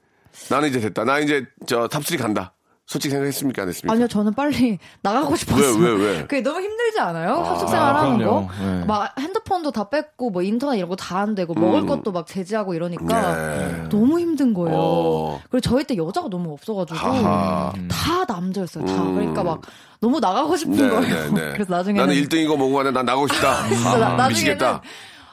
[0.49, 1.03] 나는 이제 됐다.
[1.03, 2.53] 나 이제 저 top3 간다.
[2.87, 3.63] 솔직히 생각했습니까?
[3.63, 3.93] 안 했습니까?
[3.93, 5.75] 아니요, 저는 빨리 나가고 싶었어요.
[5.83, 6.21] 왜, 왜, 왜?
[6.27, 7.33] 그게 너무 힘들지 않아요?
[7.37, 8.47] 아, 합숙 생활 하는 그럼요.
[8.47, 8.53] 거?
[8.63, 8.85] 네.
[8.85, 12.75] 막 핸드폰도 다 뺐고, 뭐 인터넷 이런 거 다 안 되고, 먹을 것도 막 제지하고
[12.75, 13.81] 이러니까 음.
[13.83, 13.89] 네.
[13.89, 14.77] 너무 힘든 거예요.
[14.77, 15.41] 어.
[15.49, 17.73] 그리고 저희 때 여자가 너무 없어가지고, 하하.
[17.89, 18.93] 다 남자였어요, 다.
[19.03, 19.15] 음.
[19.15, 19.61] 그러니까 막
[19.99, 21.01] 너무 나가고 싶은 네, 거예요.
[21.01, 21.53] 네, 네.
[21.57, 22.05] 그래서 나중에는.
[22.07, 22.91] 나는 1등이고 뭐고 하네.
[22.91, 23.67] 난 나가고 싶다.
[23.67, 24.81] 진짜 아, 나, 나중에는 미치겠다.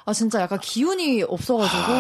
[0.05, 1.93] 아 진짜 약간 기운이 없어가지고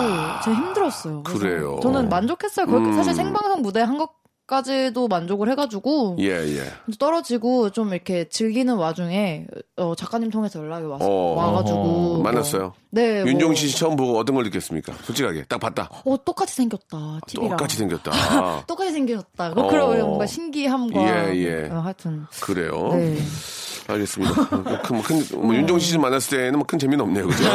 [0.42, 1.23] 진짜 힘들었어요.
[1.23, 1.78] 그래서 그래요.
[1.82, 2.66] 저는 만족했어요.
[2.66, 2.92] 음.
[2.94, 4.09] 사실 생방송 무대 한 것
[4.46, 6.64] 까지도 만족을 해가지고 예, 예.
[6.99, 9.46] 떨어지고 좀 이렇게 즐기는 와중에
[9.76, 11.35] 어, 작가님 통해서 연락이 와서 어.
[11.35, 12.74] 와가지고 뭐, 만났어요.
[12.90, 13.24] 네.
[13.24, 14.92] 윤종신 씨 처음 보고 어떤 걸 느꼈습니까?
[15.05, 15.44] 솔직하게.
[15.48, 15.88] 딱 봤다.
[16.05, 17.20] 뭐, 어 똑같이 생겼다.
[17.26, 17.57] TV랑.
[17.57, 18.11] 똑같이 생겼다.
[18.66, 19.52] 똑같이 생겼다.
[19.57, 19.68] 어.
[19.68, 21.68] 그런 뭔가 신기함과 예, 예.
[21.70, 22.90] 어, 하여튼 그래요.
[22.92, 23.16] 네.
[23.88, 24.35] 알겠습니다.
[24.83, 27.27] 큰, 큰, 뭐 윤종신 씨 만났을 때는 뭐 큰 재미는 없네요.
[27.27, 27.45] 그죠?
[27.45, 27.49] 예.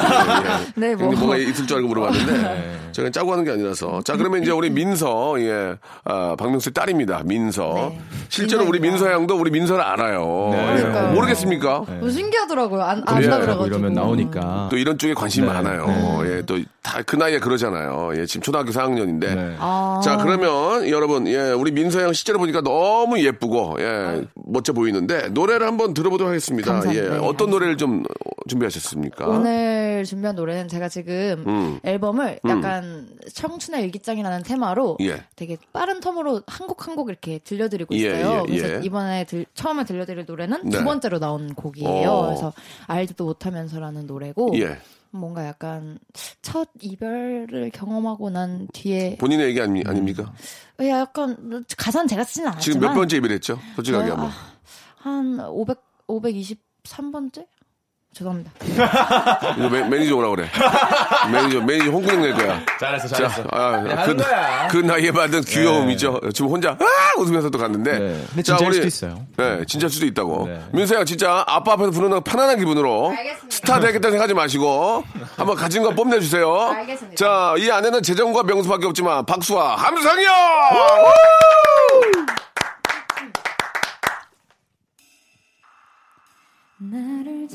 [0.76, 1.12] 네, 뭐.
[1.13, 4.02] 뭐가 있을 줄 알고 물어봤는데, 제가 짜고 하는 게 아니라서.
[4.04, 7.24] 자, 그러면 이제 우리 민서, 예, 아, 박명수의 딸입니다.
[7.26, 7.74] 민서.
[7.92, 8.02] 네.
[8.30, 8.88] 실제로 우리 민서입니다.
[9.08, 10.50] 민서 양도 우리 민서를 알아요.
[10.52, 10.84] 네.
[10.84, 11.13] 예.
[11.13, 11.86] 모르겠습니까?
[12.00, 12.82] 뭐 신기하더라고요.
[12.82, 12.98] 안.
[13.06, 13.66] 안다 그래가지고.
[13.68, 14.68] 이러면 나오니까.
[14.70, 15.54] 또 이런 쪽에 관심이 네.
[15.54, 16.22] 많아요.
[16.26, 18.12] 예, 또 다 그 나이에 그러잖아요.
[18.15, 19.36] 예, 지금 초등학교 4학년인데.
[19.36, 19.56] 네.
[19.60, 20.00] 아.
[20.04, 25.67] 자, 그러면 여러분, 예, 우리 민서 양 실제로 보니까 너무 예쁘고, 예, 멋져 보이는데, 노래를
[25.67, 26.71] 한번 들어보도록 하겠습니다.
[26.71, 27.06] 감사합니다.
[27.06, 29.28] 예, 네, 어떤 노래를 좀 어, 준비하셨습니까?
[29.28, 31.80] 오늘 준비한 노래는 제가 지금 음.
[31.84, 35.23] 앨범을 약간 청춘의 일기장이라는 테마로 예.
[35.36, 38.45] 되게 빠른 텀으로 한 곡 한곡 이렇게 들려드리고 예, 있어요.
[38.50, 38.80] 예, 그래서 예.
[38.84, 40.78] 이번에 들- 처음에 들려드릴 노래는 네.
[40.78, 42.10] 두 번째로 나온 곡이에요.
[42.10, 42.26] 어.
[42.28, 42.54] 그래서
[42.88, 44.78] 알지도 못하면서라는 노래고 예.
[45.12, 46.00] 뭔가 약간
[46.41, 50.34] 첫 이별을 경험하고 난 뒤에 본인의 얘기 아니, 아닙니까?
[50.82, 53.60] 약간 가사는 제가 쓰진 않았지만 지금 몇 번째 이별했죠?
[53.76, 54.13] 솔직하게 저요?
[54.13, 54.30] 한번.
[54.30, 54.54] 아,
[54.98, 57.48] 한 500, 523번째?
[58.17, 58.51] 죄송합니다.
[59.58, 60.49] 이거 매, 매니저 오라 그래.
[61.32, 62.60] 매니저, 매니저 홍콩 낼 거야.
[62.80, 63.43] 잘했어, 자, 잘했어.
[63.51, 64.17] 아, 그냥 그.
[64.71, 66.21] 그 나이에 받은 귀여움이죠.
[66.34, 67.19] 지금 혼자, 아!
[67.19, 67.99] 웃으면서 또 갔는데.
[67.99, 68.25] 네.
[68.30, 69.25] 근데 진짜일 수도 있어요.
[69.38, 70.47] 네, 진짜일 수도 있다고.
[70.47, 70.62] 네.
[70.71, 73.10] 민서야, 진짜 아빠 앞에서 부르는 거 편안한 기분으로.
[73.10, 73.47] 알겠습니다.
[73.49, 75.03] 스타 되겠다 생각하지 마시고.
[75.36, 76.60] 한번 가진 거 뽐내주세요.
[76.75, 77.15] 알겠습니다.
[77.15, 80.30] 자, 이 안에는 재정과 명수밖에 없지만, 박수와 함성이요!
[86.80, 87.47] 나를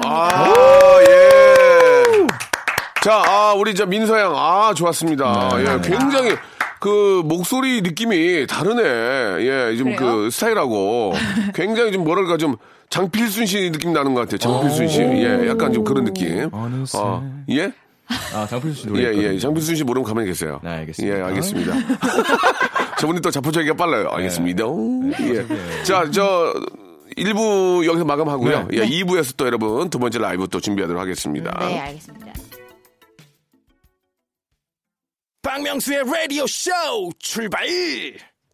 [0.00, 0.08] 감사합니다.
[0.08, 2.26] 아, 예.
[3.02, 5.50] 자, 아, 우리 저 민서양, 아, 좋았습니다.
[5.56, 5.60] 네.
[5.60, 6.36] 예, 굉장히
[6.80, 8.82] 그 목소리 느낌이 다르네.
[9.46, 10.28] 예, 좀 그?
[10.30, 11.14] 스타일하고
[11.54, 12.56] 굉장히 좀 뭐랄까 좀
[12.90, 14.38] 장필순 씨 느낌 나는 것 같아요.
[14.38, 15.00] 장필순 씨.
[15.00, 16.48] 예, 약간 좀 그런 느낌.
[16.52, 16.98] 어느새.
[16.98, 17.72] 어, 예?
[18.34, 19.02] 아, 장필수 씨 노래.
[19.02, 19.10] 예, 예.
[19.12, 19.38] 있거든요.
[19.38, 20.60] 장필순 씨 모르면 가만히 계세요.
[20.62, 21.16] 네, 알겠습니다.
[21.18, 21.72] 예, 알겠습니다.
[22.98, 24.08] 저분이 또 자포자기가 빨라요.
[24.10, 24.64] 알겠습니다.
[25.20, 25.82] 예.
[25.84, 26.52] 자, 저,
[27.16, 28.68] 1부 여기서 마감하고요.
[28.68, 28.78] 네.
[28.78, 31.50] 예, 2부에서 또 여러분 두 번째 라이브 또 준비하도록 하겠습니다.
[31.60, 32.32] 네, 알겠습니다.
[35.42, 36.70] 박명수의 라디오 쇼
[37.18, 37.66] 출발!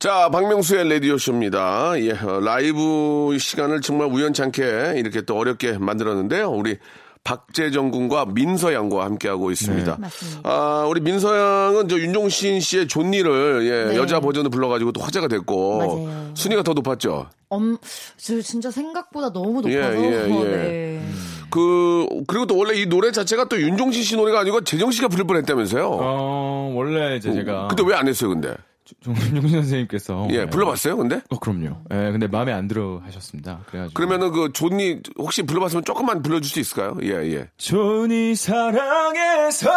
[0.02, 1.92] 자, 박명수의 라디오쇼입니다.
[2.00, 6.50] 예, 어, 라이브 시간을 정말 우연찮게 이렇게 또 어렵게 만들었는데요.
[6.50, 6.76] 우리
[7.24, 9.96] 박재정 군과 민서 양과 함께하고 있습니다.
[10.00, 10.40] 맞습니다.
[10.42, 11.36] 아, 우리 민서
[11.68, 13.96] 양은 저 윤종신 씨의 존니를 예, 네.
[13.96, 16.30] 여자 버전을 불러가지고 또 화제가 됐고 맞아요.
[16.34, 17.26] 순위가 더 높았죠.
[17.48, 17.78] 엄,
[18.16, 19.70] 저 진짜 생각보다 너무 높아서.
[19.70, 20.44] 예, 예, 예.
[20.44, 21.08] 네.
[21.50, 25.26] 그 그리고 또 원래 이 노래 자체가 또 윤종신 씨 노래가 아니고 재정 씨가 부를
[25.26, 25.86] 뻔했다면서요.
[25.86, 27.68] 어, 원래 이제 제가.
[27.68, 28.54] 그때 왜안 했어요, 근데?
[29.02, 30.28] 종윤 선생님께서.
[30.30, 31.20] 예, 불러봤어요, 근데?
[31.30, 31.76] 어, 그럼요.
[31.92, 33.60] 예, 근데 마음에 안 들어 하셨습니다.
[33.66, 33.94] 그래가지고.
[33.94, 36.96] 그러면은 그 존니 혹시 불러봤으면 조금만 불러줄 수 있을까요?
[37.02, 37.48] 예, 예.
[37.56, 39.70] 존이 사랑해서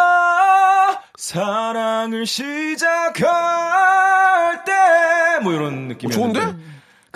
[1.16, 3.26] 사랑을 시작할
[4.64, 4.72] 때
[5.42, 6.40] 뭐 이런 느낌이 좋은데?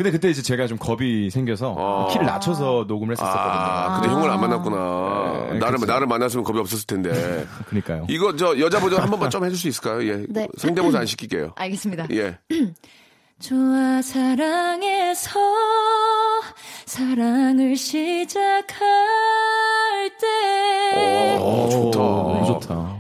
[0.00, 2.08] 근데 그때 이제 제가 좀 겁이 생겨서 아.
[2.10, 3.38] 키를 낮춰서 녹음을 했었거든요.
[3.38, 5.48] 아, 근데 형을 안 만났구나.
[5.52, 5.92] 네, 나를, 그쵸.
[5.92, 7.10] 나를 만났으면 겁이 없었을 텐데.
[7.68, 8.06] 그러니까요.
[8.08, 10.02] 이거 저 여자 버전 한 번만 좀 해줄 수 있을까요?
[10.08, 10.24] 예.
[10.26, 10.48] 네.
[10.56, 11.52] 성대모사 안 시킬게요.
[11.60, 12.06] 알겠습니다.
[12.12, 12.38] 예.
[13.40, 15.38] 좋아 사랑해서
[16.86, 18.78] 사랑을 시작할
[20.18, 21.80] 때 어, 좋다.
[21.80, 22.19] 너무 좋다.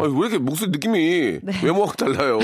[0.04, 2.38] 아니, 왜 이렇게 목소리 느낌이 외모하고 달라요?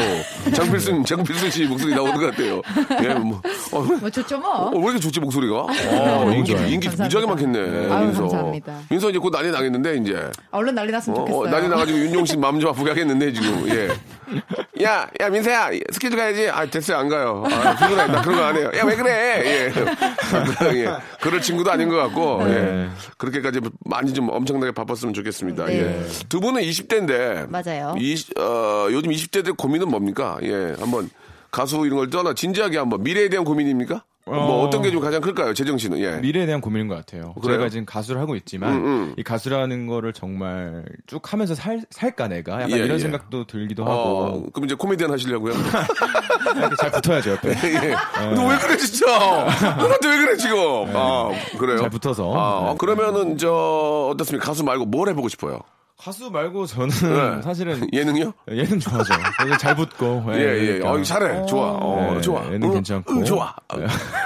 [0.55, 2.62] 장필순, 장필순 씨 목소리 나오는 것 같아요.
[3.03, 3.40] 예, 뭐.
[3.73, 4.51] 어, 뭐 좋죠 뭐.
[4.69, 5.55] 어, 왜 이렇게 좋지, 목소리가?
[5.66, 6.53] 어, 인기.
[6.53, 6.88] 인기.
[6.88, 7.92] 무지하게 많겠네.
[7.92, 8.21] 아유, 민서.
[8.23, 8.79] 감사합니다.
[8.90, 10.31] 민서 이제 곧 난리 나겠는데, 이제.
[10.51, 11.40] 얼른 난리 났으면 어, 좋겠어요.
[11.42, 13.69] 어, 난리 나가지고 윤종 씨 마음 좀 아프게 하겠는데, 지금.
[13.71, 13.88] 예.
[14.85, 16.49] 야, 야, 민서야, 스케줄 가야지.
[16.49, 17.45] 아, 됐어요, 안 가요.
[17.51, 18.07] 아, 피곤해.
[18.09, 18.71] 나 그런 거 안 해요.
[18.77, 19.42] 야, 왜 그래?
[19.45, 19.73] 예.
[20.85, 20.88] 예.
[21.21, 22.53] 그럴 친구도 아닌 것 같고, 예.
[22.53, 22.88] 네.
[23.19, 25.66] 그렇게까지 많이 좀 엄청나게 바빴으면 좋겠습니다.
[25.66, 25.79] 네.
[25.79, 26.07] 예.
[26.29, 27.46] 두 분은 20대인데.
[27.49, 27.95] 맞아요.
[27.99, 30.39] 이, 어, 요즘 20대들 고민은 뭡니까?
[30.43, 30.75] 예.
[30.79, 31.11] 한번
[31.51, 34.03] 가수 이런 걸 떠나 진지하게 한번 미래에 대한 고민입니까?
[34.29, 34.65] 뭐 어.
[34.67, 35.55] 어떤 게 좀 가장 클까요?
[35.55, 36.01] 재정 씨는.
[36.01, 36.17] 예.
[36.17, 37.33] 미래에 대한 고민인 것 같아요.
[37.41, 37.59] 그래요?
[37.59, 39.15] 제가 지금 가수를 하고 있지만 음, 음.
[39.17, 42.99] 이 가수라는 거를 정말 쭉 하면서 살 살까 내가 약간 예, 이런 예.
[42.99, 45.55] 생각도 들기도 어, 하고 그럼 이제 코미디언 하시려고요?
[46.81, 47.51] 잘 붙어야죠 옆에.
[47.51, 47.95] 예.
[48.35, 49.07] 너 왜 그래 진짜?
[49.07, 50.57] 너 나한테 왜 그래 지금?
[50.95, 51.79] 아 그래요?
[51.79, 52.33] 잘 붙어서.
[52.37, 52.77] 아 네.
[52.79, 54.45] 그러면은 저 어떻습니까?
[54.47, 55.61] 가수 말고 뭘 해보고 싶어요?
[55.99, 56.89] 가수 말고 저는
[57.37, 57.43] 네.
[57.43, 58.33] 사실은 예능요?
[58.51, 59.15] 예능 좋아하죠.
[59.59, 60.25] 잘 붙고.
[60.35, 60.79] 예, 예.
[60.79, 60.91] 그러니까.
[60.93, 61.47] 어, 잘해.
[61.47, 61.73] 좋아.
[61.73, 62.45] 어, 네, 좋아.
[62.53, 63.13] 예능 응, 괜찮고.
[63.15, 63.55] 응, 좋아.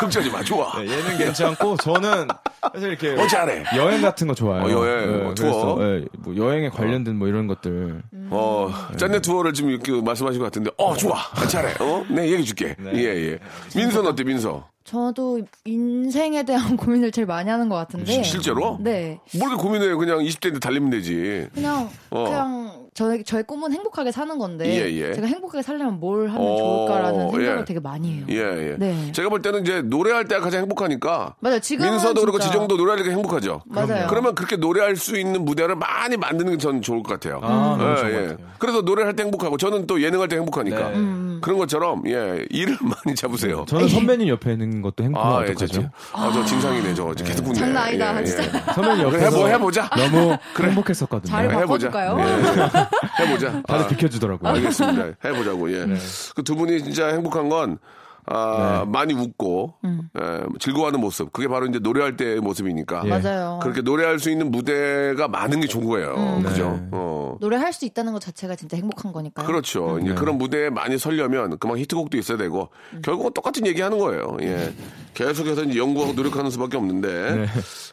[0.00, 0.42] 걱정하지 마.
[0.42, 0.78] 좋아.
[0.80, 2.26] 네, 예능 괜찮고 저는
[2.72, 3.64] 사실 이렇게 어, 잘해.
[3.76, 4.66] 여행 같은 거 좋아해요.
[4.66, 5.76] 어, 여행, 뭐 투어.
[5.76, 8.02] 그래서, 예, 뭐 여행에 관련된 뭐 이런 것들.
[8.30, 11.18] 어, 짠내 투어를 지금 이렇게 말씀하신 것 같은데, 어, 좋아.
[11.34, 11.74] 아, 잘해.
[11.80, 12.04] 어?
[12.10, 12.74] 네, 얘기해 줄게.
[12.78, 12.90] 네.
[12.94, 13.38] 예, 예.
[13.76, 14.68] 민서는 어때, 민서?
[14.90, 18.24] 저도 인생에 대한 고민을 제일 많이 하는 것 같은데.
[18.24, 18.76] 시- 실제로?
[18.80, 19.20] 네.
[19.38, 19.94] 뭘 이렇게 고민해.
[19.94, 21.46] 그냥 20대인데 달리면 되지.
[21.54, 22.24] 그냥 어.
[22.24, 25.14] 그냥 저의 저의 꿈은 행복하게 사는 건데 예, 예.
[25.14, 27.64] 제가 행복하게 살려면 뭘 하면 어, 좋을까라는 생각을 예.
[27.64, 28.26] 되게 많이 해요.
[28.28, 28.76] 예, 예.
[28.78, 29.10] 네.
[29.12, 31.34] 제가 볼 때는 이제 노래할 때가 가장 행복하니까.
[31.40, 31.60] 맞아요.
[31.60, 33.62] 지금은 민서도 그렇고 지정도 노래할 때 행복하죠.
[33.64, 34.06] 맞아요.
[34.10, 37.40] 그러면 그렇게 노래할 수 있는 무대를 많이 만드는 게 저는 좋을 것 같아요.
[37.42, 38.26] 아, 좋은 예, 것 예.
[38.28, 38.36] 같아요.
[38.58, 40.90] 그래서 노래할 때 행복하고 저는 또 예능할 때 행복하니까.
[40.90, 40.96] 네.
[40.96, 43.64] 음, 그런 것처럼, 예, 일을 많이 잡으세요.
[43.66, 45.66] 저는 선배님 옆에 있는 것도 행복하고 아, 예, 어떡하죠?
[45.68, 45.90] 진짜.
[46.12, 47.14] 아, 저 진상이네, 저거.
[47.14, 47.58] 계속 붙네.
[47.60, 48.24] 장난 아니다, 예, 예.
[48.26, 48.72] 진짜.
[48.74, 49.88] 선배님 옆에 해보, 해보자.
[49.96, 51.30] 너무 행복했었거든요.
[51.30, 51.60] 잘 봐.
[51.60, 51.88] 해보자.
[51.88, 52.89] 바꿔줄까요?
[53.20, 53.24] 예.
[53.24, 53.62] 해보자.
[53.62, 54.50] 다들 아, 비켜주더라고요.
[54.52, 55.04] 알겠습니다.
[55.24, 55.86] 해보자고, 예.
[56.34, 57.78] 그두 분이 진짜 행복한 건,
[58.26, 58.90] 아, 네.
[58.90, 61.32] 많이 웃고, 예, 즐거워하는 모습.
[61.32, 63.02] 그게 바로 이제 노래할 때의 모습이니까.
[63.06, 63.08] 예.
[63.08, 63.58] 맞아요.
[63.62, 66.40] 그렇게 노래할 수 있는 무대가 많은 게 좋은 거예요.
[66.44, 66.78] 그죠?
[66.82, 66.88] 네.
[66.92, 67.36] 어.
[67.40, 69.46] 노래할 수 있다는 것 자체가 진짜 행복한 거니까요.
[69.46, 69.96] 그렇죠.
[69.98, 70.04] 네.
[70.04, 72.68] 이제 그런 무대에 많이 설려면 그만 히트곡도 있어야 되고
[73.02, 74.36] 결국은 똑같은 얘기 하는 거예요.
[74.42, 74.72] 예.
[75.14, 77.46] 계속해서 이제 연구하고 노력하는 수밖에 없는데 네.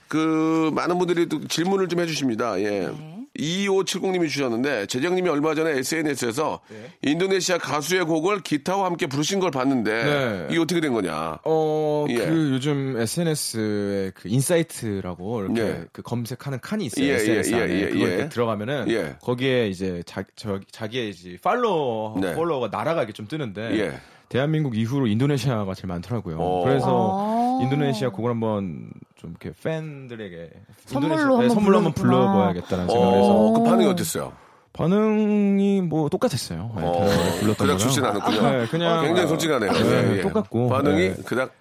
[0.07, 2.59] 그 많은 분들이 또 질문을 좀 해주십니다.
[2.61, 2.89] 예.
[3.37, 3.67] 네.
[3.67, 6.91] 2570님이 주셨는데 재정님이 얼마 전에 SNS에서 네.
[7.01, 10.47] 인도네시아 가수의 곡을 기타와 함께 부르신 걸 봤는데 네.
[10.49, 11.39] 이게 어떻게 된 거냐?
[11.43, 12.15] 어, 예.
[12.15, 15.85] 그 요즘 SNS에 그 insight라고 이렇게 예.
[15.91, 17.07] 그 검색하는 칸이 있어요.
[17.07, 17.81] 예, SNS 예, 안에.
[17.81, 18.13] 예, 그거 예.
[18.13, 19.15] 이렇게 들어가면은 예.
[19.21, 22.35] 거기에 이제 자, 저, 자기의 이제 팔로워, 네.
[22.35, 23.99] 팔로워가 이렇게 좀 뜨는데 예.
[24.29, 26.37] 대한민국 이후로 인도네시아가 제일 많더라고요.
[26.39, 26.63] 어.
[26.63, 27.59] 그래서 아.
[27.63, 30.49] 인도네시아 곡을 한번 좀 이렇게 팬들에게
[30.85, 31.93] 선물로 네, 선물로 한번.
[31.93, 34.33] 불러봐야겠다는 생각을 해서 어, 그 반응이 어땠어요?
[34.73, 36.71] 반응이 뭐 똑같았어요.
[36.75, 36.91] 네, 어,
[37.39, 37.77] 불렀던 그닥 거랑.
[37.77, 38.41] 좋진 않았군요.
[38.41, 39.71] 네, 그냥 굉장히 솔직하네요.
[39.71, 40.21] 네, 예, 예.
[40.21, 41.15] 똑같고 반응이 네.
[41.25, 41.51] 그닥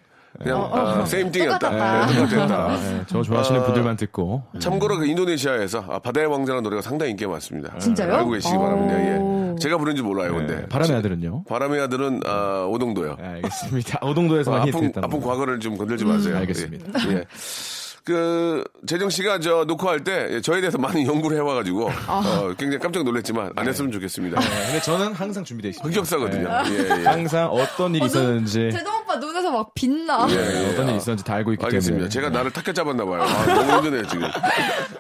[0.43, 1.59] 그냥 아, 세임띵이었다.
[1.59, 2.07] 똑같았다.
[2.13, 2.77] 네, 똑같았다.
[2.77, 7.31] 네, 저 좋아하시는 아, 분들만 듣고 참고로 그 인도네시아에서 아, 바다의 왕자라는 노래가 상당히 인기가
[7.31, 7.79] 많습니다.
[7.79, 8.13] 진짜요?
[8.17, 8.61] 알고 계시기 오.
[8.61, 9.01] 바랍니다.
[9.01, 9.46] 예.
[9.59, 10.57] 제가 부른지 몰라요, 근데.
[10.57, 11.45] 네, 바람의 아들은요.
[11.45, 13.17] 바람의 아들은 아, 오동도요.
[13.21, 13.99] 네, 알겠습니다.
[14.07, 15.29] 오동도에서 아, 많이 아픈, 아픈 거.
[15.29, 16.35] 과거를 좀 건들지 마세요.
[16.35, 17.11] 음, 알겠습니다.
[17.13, 17.25] 예.
[18.09, 18.13] 예.
[18.13, 23.53] 그 재정 씨가 저 녹화할 때 저에 대해서 많이 연구를 해와가지고 어, 굉장히 깜짝 놀랐지만
[23.57, 24.39] 안 했으면 좋겠습니다.
[24.41, 26.01] 네, 근데 저는 항상 준비되어 있습니다.
[26.01, 26.49] 흑역사거든요.
[26.49, 26.71] 네.
[26.71, 27.05] 예, 예.
[27.05, 30.27] 항상 어떤 일이 있었는지 제동 오빠 눈에서 막 빛나.
[30.31, 30.73] 예, 네, 예.
[30.73, 31.97] 어떤 일이 있었는지 다 알고 있기 알겠습니다.
[31.97, 33.23] 때문에 제가 나를 탁켜 잡았나 봐요.
[33.23, 34.29] 아, 너무 힘드네요 지금.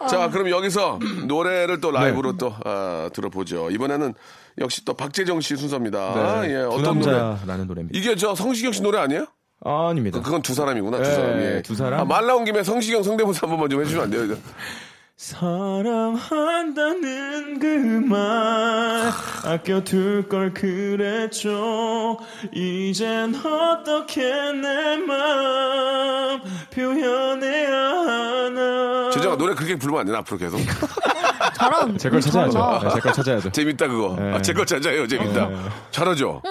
[0.08, 2.38] 자, 그럼 여기서 노래를 또 라이브로 네.
[2.38, 3.70] 또 아, 들어보죠.
[3.70, 4.14] 이번에는
[4.58, 6.40] 역시 또 박재정 씨 순서입니다.
[6.42, 7.12] 네, 예, 두 어떤 노래?
[7.16, 7.98] 남자라는 노래입니다.
[7.98, 9.26] 이게 저 성시경 씨 노래 아니에요?
[9.64, 10.20] 아 닙니다.
[10.22, 10.98] 그건 두 사람이구나.
[10.98, 11.40] 두 네, 사람.
[11.40, 11.62] 예.
[11.62, 12.00] 두 사람.
[12.00, 14.24] 아, 말 나온 김에 성시경 성대모사 한 번만 좀 해주시면 안 돼요?
[14.24, 14.34] 이거?
[16.36, 17.66] 사랑한다는 그
[18.06, 19.10] 말
[19.44, 22.18] 아껴둘 걸 그랬죠
[22.52, 26.40] 이젠 어떻게 내 마음
[26.70, 30.60] 표현해야 하나 재정아 노래 그렇게 부르면 안 되나 앞으로 계속.
[31.56, 31.96] 잘하는.
[31.96, 34.16] 제걸 찾아야죠 네, 제걸 찾아야죠 재밌다 그거.
[34.18, 34.34] 네.
[34.34, 35.06] 아, 제걸 찾아요.
[35.08, 35.48] 재밌다.
[35.48, 35.56] 네.
[35.90, 36.42] 잘하죠.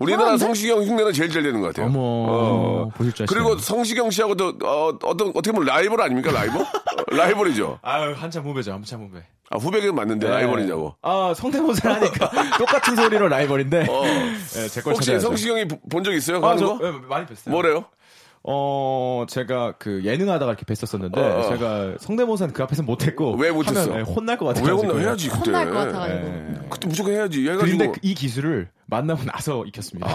[0.00, 0.44] 우리나라 잘하는데?
[0.44, 1.86] 성시경 흉내는 제일 잘 되는 것 같아요.
[1.86, 6.64] 어머 보실 줄 그리고 성시경 씨하고도 어, 어떤 어떻게 보면 라이벌 아닙니까 라이벌?
[7.12, 7.78] 라이벌이죠.
[7.82, 10.94] 아유 한참 후배죠 한참 후배 아, 후배가 맞는데 라이벌이냐고.
[11.02, 14.02] 아 성대모사를 하니까 똑같은 소리로 라이벌인데 어.
[14.04, 16.38] 네, 제걸 혹시 찾아야죠 성시경이 본 적 있어요?
[16.44, 16.90] 아, 하는 저 거?
[16.90, 17.84] 네, 많이 뵀어요 뭐래요?
[18.42, 21.48] 어, 제가 그 예능하다가 이렇게 뵀었었는데, 어, 어.
[21.50, 23.36] 제가 성대모사는 그 앞에서 못했고.
[23.36, 23.82] 왜 못했어?
[23.82, 24.64] 하면, 네, 혼날 것 같아요.
[24.64, 25.50] 왜 혼나 해야지 그때.
[25.50, 26.18] 혼날 것 같아가지고.
[26.22, 26.54] 네.
[26.70, 27.46] 그때 무조건 해야지.
[27.50, 27.78] 해가지고.
[27.78, 30.06] 근데 이 기술을 만나고 나서 익혔습니다.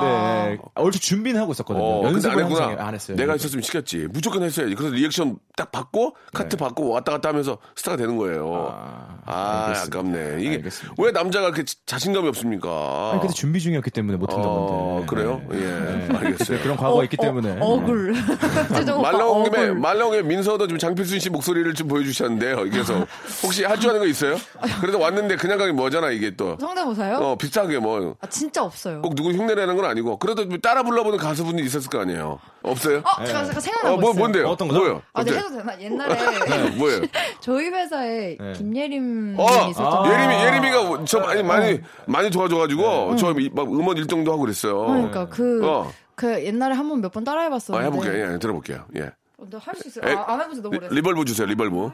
[0.00, 1.84] 근데 얼추 준비는 하고 있었거든요.
[1.84, 2.66] 어, 근데 연습을 안 했구나.
[2.68, 3.16] 항상 안 했어요.
[3.16, 4.08] 내가 있었으면 시켰지.
[4.10, 4.74] 무조건 했어야지.
[4.74, 6.64] 그래서 리액션 딱 받고 카트 네.
[6.64, 8.72] 받고 왔다 갔다 하면서 스타가 되는 거예요.
[8.74, 9.74] 아, 아.
[9.86, 10.38] 아깝네.
[10.40, 10.94] 이게 알겠습니다.
[10.98, 13.10] 왜 남자가 이렇게 자- 자신감이 없습니까?
[13.12, 15.06] 아니, 그때 준비 중이었기 때문에 못했던 어, 건데.
[15.06, 15.42] 그래요?
[15.50, 15.58] 네.
[15.60, 16.58] 예, 알겠어요.
[16.62, 17.58] 그런 과거가 있기 때문에.
[17.60, 18.14] 어, 억울.
[18.14, 19.66] 오빠 말 나온 김에.
[19.72, 22.56] 말 나온 김에 민서도 지금 장필순 씨 목소리를 좀 보여주셨는데요.
[22.70, 23.06] 그래서
[23.44, 24.36] 혹시 할 줄 아는 거 있어요?
[24.82, 26.56] 그래도 왔는데 그냥 가기 뭐잖아 이게 또.
[26.60, 27.16] 성대모사요?
[27.16, 27.89] 어 비슷하게 뭐.
[28.20, 29.02] 아 진짜 없어요.
[29.02, 32.38] 꼭 누구 흉내내는 건 아니고 그래도 따라 불러보는 가수분이 있었을 거 아니에요.
[32.62, 32.98] 없어요?
[32.98, 34.18] 어, 잠깐 잠깐 생각나고 어, 뭐 있어요.
[34.20, 34.48] 뭔데요?
[34.48, 34.80] 어떤 거죠?
[34.80, 35.02] 뭐요?
[35.12, 35.36] 아, 네?
[35.36, 35.80] 해도 되나?
[35.80, 36.14] 옛날에
[36.46, 37.02] 네, 뭐예요?
[37.40, 38.52] 저희 회사에 네.
[38.52, 44.42] 김예림 어, 님이 있었던 예림이 예림이가 저 많이 많이 많이 도와줘가지고 저막 음원 일정도 하고
[44.42, 44.86] 그랬어요.
[44.86, 45.90] 그러니까 그, 어.
[46.14, 47.86] 그 옛날에 한 번 몇번 아, 따라 해봤었는데.
[47.86, 48.34] 해볼게요.
[48.34, 48.84] 예, 들어볼게요.
[48.96, 49.10] 예.
[49.38, 50.06] 근데 할수 있어요?
[50.06, 50.88] 에, 아, 안지 너무 오래.
[50.90, 51.46] 리, verb 주세요.
[51.46, 51.90] Reverb.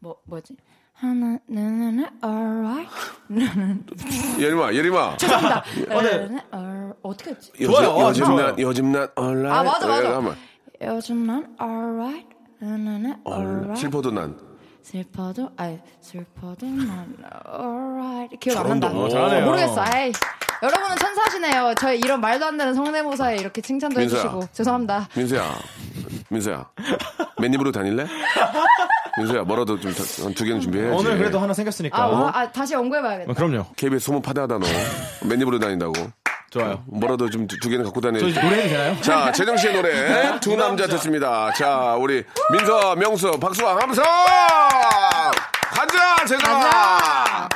[0.00, 0.54] 뭐 뭐지?
[0.96, 2.90] 하나, 나나나, alright.
[4.40, 5.16] 예림아, 예림아.
[5.16, 5.64] 죄송합니다.
[5.88, 6.98] 나나나, alright.
[7.02, 7.52] 어떻게 했지?
[7.60, 8.08] 요즘, 좋아요.
[8.08, 8.36] 요즘.
[8.36, 9.58] 난 요즘 난 alri-.
[9.58, 10.02] 아, 맞아, 맞아.
[10.02, 10.36] 잠깐만.
[10.82, 12.28] 요즘 난 alright.
[12.60, 13.80] 나나나, al-, alright.
[13.80, 14.38] 슬퍼도 난.
[14.82, 17.16] 슬퍼도 아이 슬퍼도 난
[17.48, 18.68] alright 기억 안.
[18.68, 18.88] 난다.
[18.92, 19.46] 오, 잘하네요.
[19.46, 19.80] 모르겠어.
[19.80, 20.12] 아이.
[20.62, 21.74] 여러분은 천사시네요.
[21.80, 24.20] 저의 이런 말도 안 되는 성대모사에 이렇게 칭찬도 민서야.
[24.20, 25.08] 해주시고 죄송합니다.
[25.16, 25.50] 민서야,
[26.30, 26.70] 민서야,
[27.40, 28.06] 맨입으로 다닐래?
[29.18, 29.92] 민서야, 뭐라도 좀
[30.34, 30.96] 두 개는 준비해야지.
[30.96, 31.96] 오늘 그래도 하나 생겼으니까.
[32.02, 33.30] 아, 와, 아 다시 연구해봐야겠다.
[33.30, 33.66] 어, 그럼요.
[33.76, 34.66] KBS 소문 파대하다 너.
[35.28, 35.92] 맨 입으로 다닌다고.
[36.50, 36.82] 좋아요.
[36.86, 38.40] 뭐라도 좀 두 개는 갖고 저 다녀야지.
[38.40, 39.00] 노래해도 되나요?
[39.00, 41.52] 자, 재정 씨의 노래 두 남자 듣습니다.
[41.52, 42.22] 자, 우리
[42.52, 44.04] 민서, 명수, 박수왕 함성!
[45.72, 47.48] 가자, 재정아!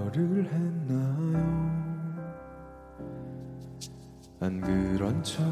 [0.00, 1.80] 이별을 했나요?
[4.40, 5.44] 안 그런 척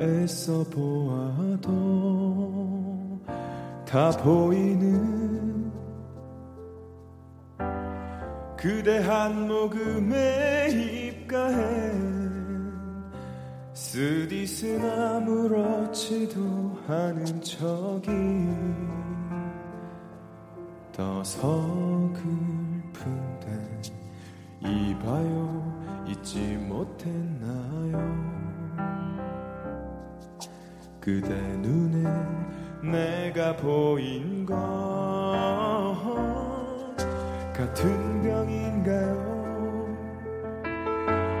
[0.00, 1.70] 애써 보아도
[3.86, 5.72] 다 보이는
[8.56, 12.12] 그대 한 모금에 입가엔
[13.72, 16.40] 쓰디쓴 아무렇지도
[16.86, 18.10] 않은 척이
[20.92, 22.61] 더 서글픈데
[24.64, 28.32] 이봐요 잊지 못했나요?
[31.00, 32.08] 그대 눈에
[32.80, 34.56] 내가 보인 건
[37.52, 39.32] 같은 병인가요?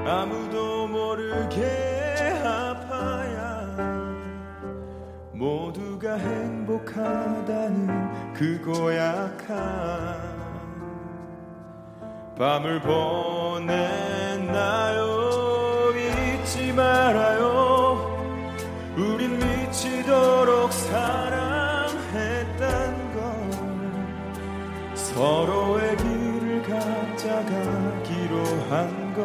[0.06, 1.64] 아무도 모르게
[2.44, 3.76] 아파야
[5.32, 7.86] 모두가 행복하다는
[8.34, 10.41] 그 고약한
[12.42, 13.92] 밤을 보냈나요
[15.94, 18.18] 잊지 말아요.
[18.96, 22.02] 우린 미치도록 사랑했단
[23.14, 23.22] 걸.
[24.96, 29.24] 서로의 길을 각자 가기로 한걸.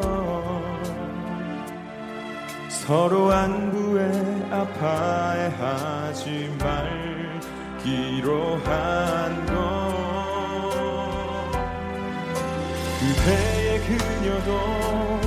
[2.70, 6.22] 서로 안부에 아파해하지
[7.84, 10.07] 말기로 한 것.
[13.00, 15.22] 그대의 그녀도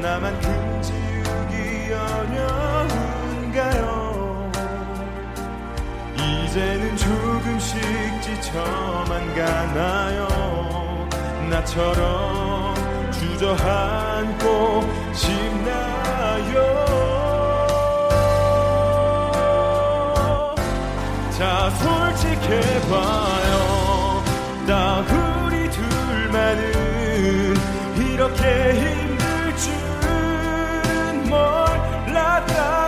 [0.00, 1.92] 나만큼 지우기
[3.12, 3.82] 어려운가요?
[6.16, 7.80] 이제는 조금씩
[8.22, 10.28] 지쳐만 가나요?
[11.50, 12.74] 나처럼
[13.10, 14.44] 주저앉고
[15.14, 16.84] 싶나요?
[21.36, 23.52] 자 솔직해봐요
[24.66, 26.73] 나 우리 둘만은
[28.44, 32.83] 이렇게 힘들 줄은 몰랐다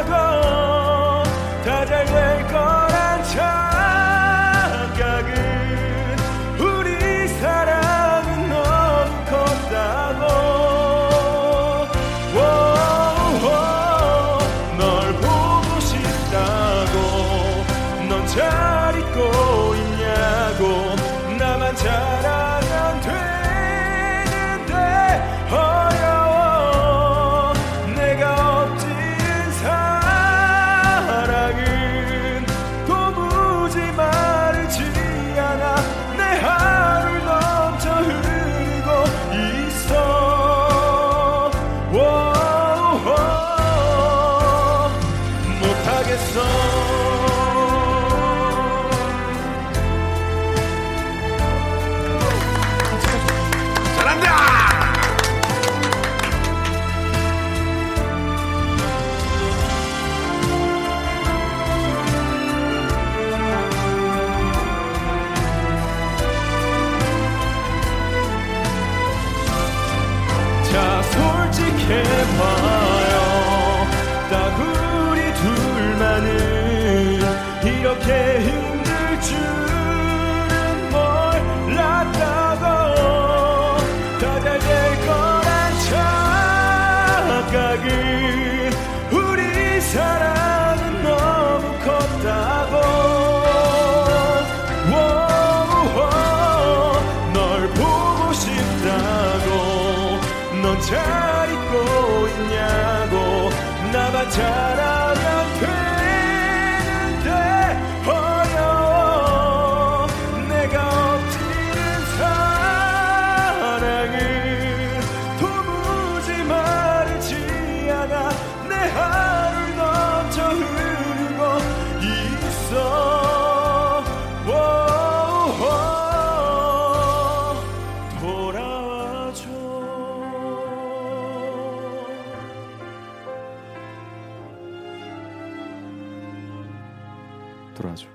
[137.77, 138.07] 돌아줘.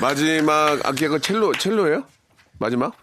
[0.00, 2.04] 마지막 악기가 그 첼로 첼로예요?
[2.58, 2.94] 마지막?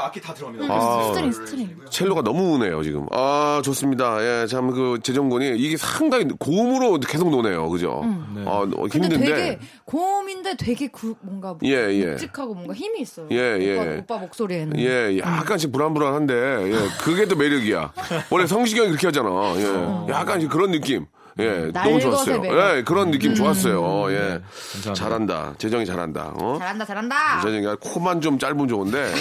[0.00, 0.72] 악기 다 들어갑니다.
[0.72, 1.80] 아, string string.
[1.90, 3.06] 첼로가 너무 우네요 지금.
[3.12, 4.18] 아 좋습니다.
[4.22, 8.00] 예, 참 그 재정군이 이게 상당히 고음으로 계속 노네요, 그죠?
[8.46, 8.88] 아 어, 음.
[8.88, 9.24] 근데 힘든데.
[9.24, 12.06] 되게 고음인데 되게 구, 뭔가 예, 예.
[12.12, 13.26] 묵직하고 뭔가 힘이 있어요.
[13.30, 13.78] 예, 예.
[13.98, 14.78] 오빠, 오빠 목소리에는.
[14.80, 17.92] 예, 약간씩 불안불안한데, 예, 그게 또 매력이야.
[18.30, 19.28] 원래 성시경이 그렇게 하잖아.
[19.56, 21.06] 예, 약간씩 그런 느낌.
[21.40, 22.40] 예, 너무 좋았어요.
[22.40, 22.76] 매력.
[22.76, 24.10] 예, 그런 느낌 좋았어요.
[24.12, 24.40] 예,
[24.84, 24.94] 감사합니다.
[24.94, 25.54] 잘한다.
[25.58, 26.32] 재정이 잘한다.
[26.36, 26.56] 어?
[26.58, 27.40] 잘한다 잘한다.
[27.42, 29.12] 재정이가 코만 좀 짧으면 좋은데,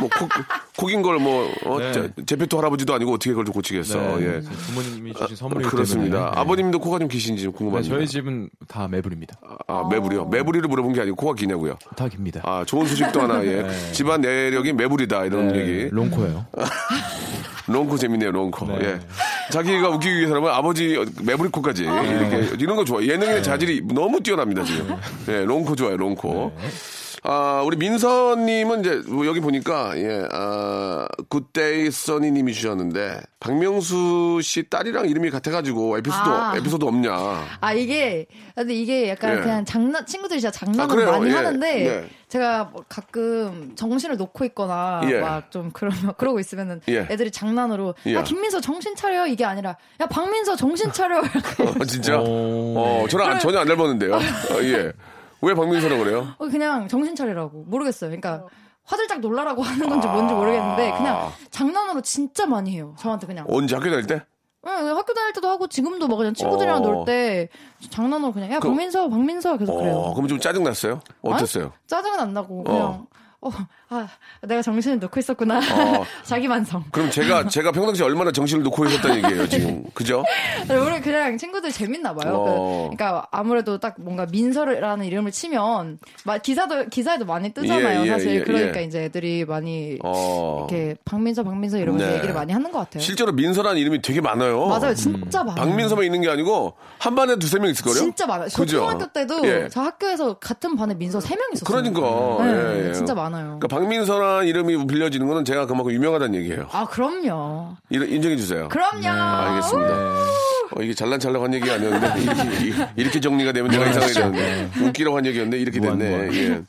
[0.00, 0.28] 뭐, 코,
[0.76, 1.92] 코긴 걸 뭐, 어, 네.
[1.92, 3.98] 제- 제페토 할아버지도 아니고 어떻게 그걸 좀 고치겠어.
[3.98, 4.40] 네, 예.
[4.42, 6.16] 제 부모님이 주신 선물이기 그렇습니다.
[6.18, 6.30] 때문에.
[6.34, 6.40] 네.
[6.40, 7.94] 아버님도 코가 좀 기신지 좀 네, 궁금합니다.
[7.96, 9.36] 저희 집은 다 매불입니다.
[9.68, 10.26] 아, 매부리요.
[10.26, 11.78] 매부리를 물어본 게 아니고 코가 기냐고요.
[11.96, 12.40] 다 깁니다.
[12.44, 13.62] 아, 좋은 소식도 하나, 예.
[13.62, 13.92] 네.
[13.92, 15.88] 집안 내력이 매부리다, 이런 네, 얘기.
[15.90, 16.46] 롱코예요.
[17.68, 18.66] 롱코 재밌네요, 롱코.
[18.66, 18.78] 네.
[18.82, 19.00] 예.
[19.50, 23.02] 자기가 웃기기 위해서라면 아버지 매부리코까지 이렇게 이런 거 좋아.
[23.02, 24.94] 예능의 자질이 너무 뛰어납니다 지금.
[25.28, 26.52] 예, long코 좋아요, long코.
[27.28, 35.08] 아, 우리 민서님은 이제 뭐 여기 보니까 예, 아, 굿데이 써니님이 주셨는데 박명수 씨 딸이랑
[35.08, 36.54] 이름이 같아가지고 에피소드 아.
[36.56, 37.12] 에피소드 없냐?
[37.60, 39.40] 아 이게 근데 이게 약간 예.
[39.40, 41.12] 그냥 장난 친구들이 진짜 장난을 아?
[41.18, 41.34] 많이 예.
[41.34, 42.08] 하는데 네.
[42.28, 45.18] 제가 뭐 가끔 정신을 놓고 있거나 예.
[45.18, 47.08] 막좀 그러면 그러고 있으면은 예.
[47.10, 48.14] 애들이 장난으로 예.
[48.14, 51.18] 야 김민서 정신 차려 이게 아니라 야 박민서 정신 차려
[51.80, 52.20] 어, 진짜?
[52.20, 52.78] 오.
[52.78, 54.14] 어, 저는 안- 전혀 안 닮았는데요.
[54.14, 54.92] 어, 예.
[55.46, 56.28] 왜 박명수라고 그래요?
[56.38, 58.10] 어, 그냥 정신 차리라고 모르겠어요.
[58.10, 58.46] 그러니까
[58.84, 62.94] 화들짝 놀라라고 하는 건지 뭔지 모르겠는데 그냥 장난으로 진짜 많이 해요.
[62.98, 64.22] 저한테 그냥 언제 학교 다닐 때?
[64.66, 66.80] 응, 학교 다닐 때도 하고 지금도 뭐 그냥 친구들이랑 어.
[66.80, 67.48] 놀 때
[67.90, 69.94] 장난으로 그냥 야 그- 박민서 박민서 계속 그래요.
[69.96, 71.00] 어, 그럼 좀 짜증 났어요?
[71.22, 71.72] 어땠어요?
[71.86, 73.06] 짜증은 안 나고 그냥 어,
[73.88, 74.08] 아,
[74.42, 75.58] 내가 정신을 놓고 있었구나.
[75.58, 76.04] 어.
[76.24, 76.84] 자기 만성.
[76.90, 80.24] 그럼 제가 제가 평상시 에 얼마나 정신을 놓고 있었다는 얘기예요 지금 그죠?
[80.68, 82.34] 우리 그냥 친구들 재밌나 봐요.
[82.34, 82.88] 어.
[82.90, 88.00] 그, 그러니까 아무래도 딱 뭔가 민서라는 이름을 치면 막 기사도 기사에도 많이 뜨잖아요.
[88.00, 88.84] 예, 예, 사실 예, 그러니까 예.
[88.84, 90.66] 이제 애들이 많이 어.
[90.68, 92.16] 이렇게 박민서 박민서 이러면서 네.
[92.16, 93.02] 얘기를 많이 하는 것 같아요.
[93.02, 94.66] 실제로 민서라는 이름이 되게 많아요.
[94.66, 95.64] 맞아요, 진짜 많아요.
[95.64, 97.94] 박민서만 있는 게 아니고 한 반에 두세 명 있을 거요.
[97.94, 98.48] 진짜 많아요.
[98.48, 98.78] 저 그죠?
[98.78, 99.68] 초등학교 때도 예.
[99.70, 101.64] 저 학교에서 같은 반에 민서 3명 있었어요.
[101.64, 102.92] 그러니까 네, 예, 예.
[102.92, 103.25] 진짜 많아요.
[103.32, 106.66] 그러니까 박민서라는 이름이 빌려지는 거는 제가 그만큼 유명하다는 얘기예요.
[106.72, 107.76] 아, 그럼요.
[107.90, 108.68] 이- 인정해 주세요.
[108.68, 109.06] 그럼요.
[109.08, 109.94] 알겠습니다.
[110.72, 115.26] 어, 이게 잘난잘난 한 얘기가 아니었는데 이렇게, 이렇게 정리가 되면 내가 이상하게 되는데 웃기라고 한
[115.26, 116.28] 얘기였는데 이렇게 됐네.
[116.32, 116.62] 예.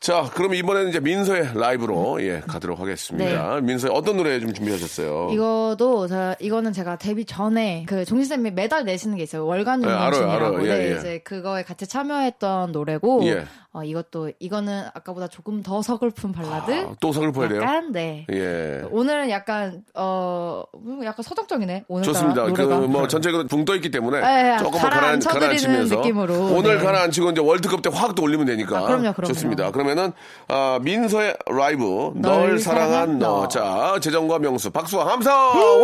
[0.00, 3.60] 자, 그럼 이번에는 이제 민서의 라이브로 예 가도록 하겠습니다.
[3.62, 5.30] 민서의 어떤 노래 좀 준비하셨어요?
[5.32, 9.88] 이거도 저 이거는 제가 데뷔 전에 그 종신 쌤이 매달 내시는 게 있어요 월간 네,
[9.88, 10.62] 알아요, 알아요.
[10.66, 10.98] 예, 네, 예.
[10.98, 13.46] 이제 그거에 같이 참여했던 노래고 예.
[13.76, 17.60] 어, 이것도 이거는 아까보다 조금 더 서글픈 발라드 아, 또 서글퍼야 돼요?
[17.60, 18.82] 약간 네 예.
[18.88, 22.44] 오늘은 약간 어 음, 약간 서정적이네 오늘 좋습니다.
[22.44, 26.34] 그 노래가 뭐 전체적으로 붕 떠 있기 때문에 네, 조금만 가라앉, 가라앉혀드리는 가라앉히면서 느낌으로.
[26.54, 26.84] 오늘 네.
[26.84, 28.78] 가라앉히고 이제 월드컵 때 확 또 올리면 되니까.
[28.78, 29.32] 아, 그럼요, 그럼요.
[29.34, 29.70] 좋습니다.
[29.72, 30.12] 그러면은
[30.46, 33.40] 아, 민서의 라이브 널, 널 사랑한 너.
[33.42, 33.48] 너.
[33.48, 35.34] 자 재정과 명수 박수와 함성.
[35.58, 35.82] 우!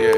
[0.00, 0.10] 예,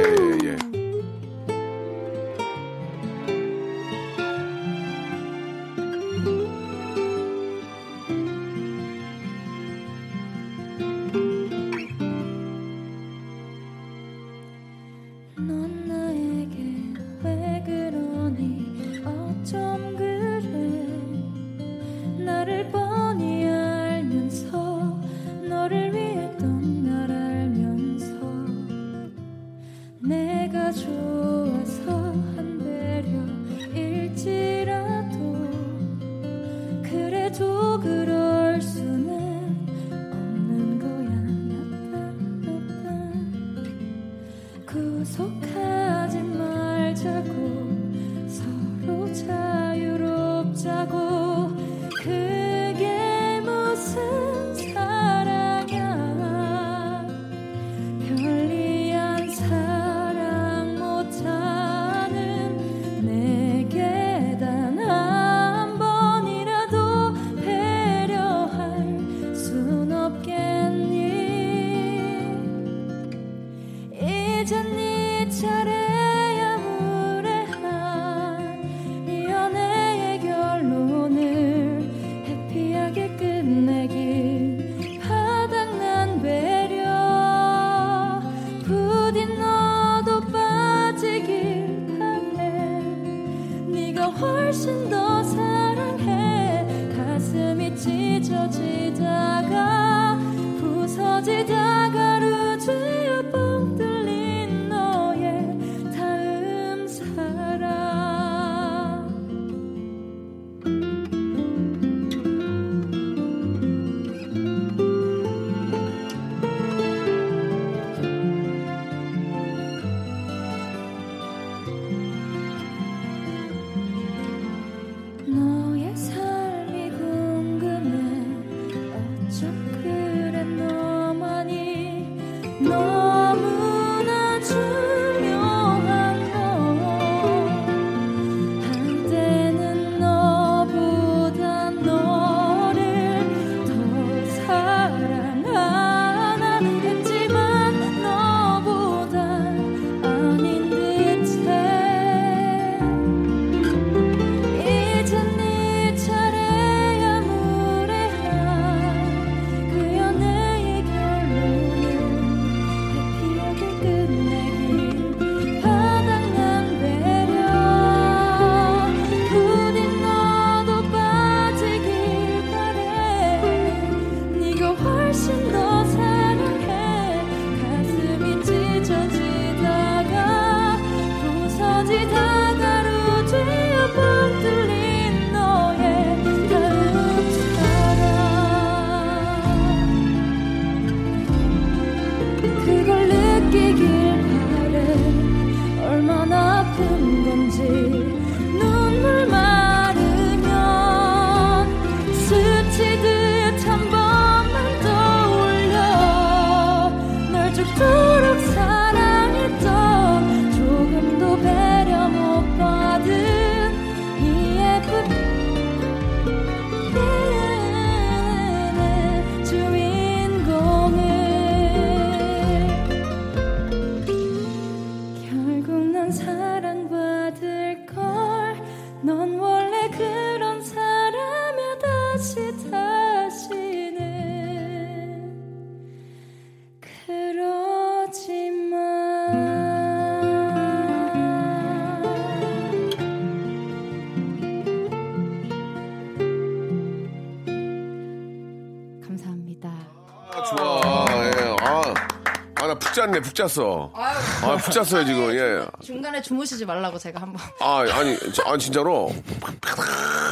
[252.99, 253.93] 잤네, 푹 잤어.
[253.95, 255.65] 아, 푹 잤어요, 지금, 예.
[255.81, 257.41] 중간에 주무시지 말라고 제가 한번.
[257.61, 259.09] 아, 아니, 저- 아, 진짜로.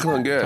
[0.02, 0.36] 편한 게.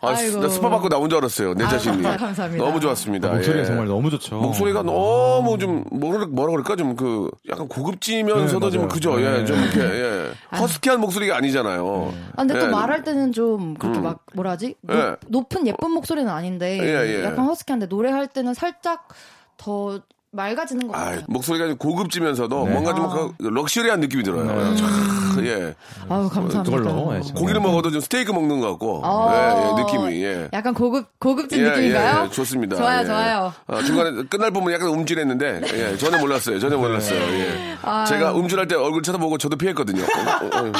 [0.00, 0.40] 아, 아이고.
[0.40, 2.00] 나 스파 받고 나온 줄 알았어요, 내 아유, 자신이.
[2.00, 2.64] 감사- 감사합니다.
[2.64, 3.28] 너무 좋았습니다.
[3.30, 3.64] 목소리가 예.
[3.64, 4.36] 정말 너무 좋죠.
[4.36, 8.86] 목소리가 너무 좀 뭐라 뭐라 그럴까 좀 그 약간 고급지면서도 네, 좀.
[8.86, 9.44] 그죠 예 네.
[9.44, 12.14] 좀 이렇게 예 허스키한 목소리가 아니잖아요.
[12.36, 12.60] 아, 근데 예.
[12.60, 14.76] 또 말할 때는 좀 그렇게 막 뭐라 하지?
[14.82, 15.16] 높, 예.
[15.26, 17.24] 높은 예쁜 목소리는 아닌데 예, 예.
[17.24, 19.08] 약간 허스키한데 노래할 때는 살짝
[19.56, 20.00] 더
[20.30, 21.22] 맑아지는 것 아, 같아요.
[21.28, 22.70] 목소리가 좀 고급지면서도 네.
[22.70, 23.08] 뭔가 좀 아.
[23.08, 24.44] 그 럭셔리한 느낌이 들어요.
[24.44, 24.76] 네.
[24.76, 25.74] 참, 예.
[26.08, 26.62] 아유 감사합니다.
[26.64, 27.20] 그걸로, 예.
[27.34, 29.32] 고기를 먹어도 좀 스테이크 먹는 것 같고 어.
[29.32, 30.48] 예, 예, 느낌이 예.
[30.52, 32.20] 약간 고급 고급진 예, 느낌인가요?
[32.20, 32.76] 예, 예, 좋습니다.
[32.76, 33.04] 좋아요, 예.
[33.06, 33.52] 좋아요.
[33.68, 36.58] 아, 중간에 끝날 부분 약간 음질했는데, 예, 전혀 몰랐어요.
[36.58, 37.20] 전혀 몰랐어요.
[37.20, 37.76] 예.
[37.82, 38.06] 아유.
[38.06, 40.02] 제가 음질할 때 얼굴 쳐다보고 저도 피했거든요.
[40.02, 40.72] 어.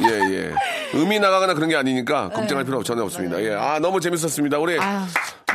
[0.00, 0.52] 예, 예.
[0.94, 3.42] 음이 나가거나 그런 게 아니니까 걱정할 필요 전혀 없습니다.
[3.42, 3.52] 예.
[3.54, 4.58] 아, 너무 재밌었습니다.
[4.58, 4.80] 우리 네.
[4.80, 5.00] 아유.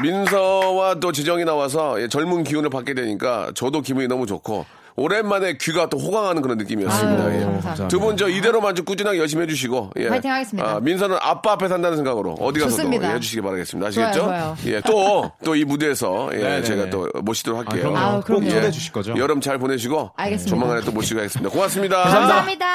[0.02, 4.66] 민서와 또 지정이 나와서 예, 젊은 기운을 받게 되니까 저도 기분이 너무 좋고,
[4.98, 7.24] 오랜만에 귀가 또 호강하는 그런 느낌이었습니다.
[7.24, 7.44] 아유, 예.
[7.46, 7.88] 감사합니다.
[7.88, 10.08] 두분 저 이대로만 좀 꾸준하게 열심히 해주시고, 예.
[10.10, 10.70] 화이팅 하겠습니다.
[10.70, 12.94] 아, 민서는 아빠 앞에 산다는 생각으로 어디 가서도.
[12.94, 13.88] 예, 해주시기 바라겠습니다.
[13.88, 14.20] 아시겠죠?
[14.20, 14.76] 좋아요, 좋아요.
[14.76, 16.64] 예, 또, 또 이 무대에서 예, 네네네.
[16.64, 17.90] 제가 또 모시도록 아, 할게요.
[17.92, 17.98] 그럼요.
[17.98, 18.50] 아우, 꼭 그럼요.
[18.50, 19.14] 초대해 주실 거죠?
[19.18, 20.50] 여름 잘 보내시고 알겠습니다.
[20.56, 21.50] 조만간에 또 모시고 가겠습니다.
[21.52, 22.04] 고맙습니다.
[22.04, 22.66] 감사합니다.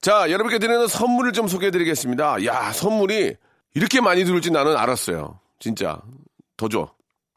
[0.00, 2.46] 자, 여러분께 드리는 선물을 좀 소개해 드리겠습니다.
[2.46, 3.34] 야, 선물이
[3.74, 5.38] 이렇게 많이 들을지 나는 알았어요.
[5.58, 5.98] 진짜.
[6.56, 6.88] 더 줘.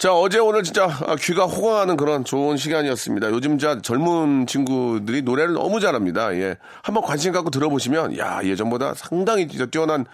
[0.00, 3.28] 자, 어제 오늘 진짜 아, 귀가 호강하는 그런 좋은 시간이었습니다.
[3.32, 6.34] 요즘 자 젊은 친구들이 노래를 너무 잘합니다.
[6.36, 6.56] 예.
[6.82, 10.06] 한번 관심 갖고 들어보시면, 야, 예전보다 상당히 뛰어난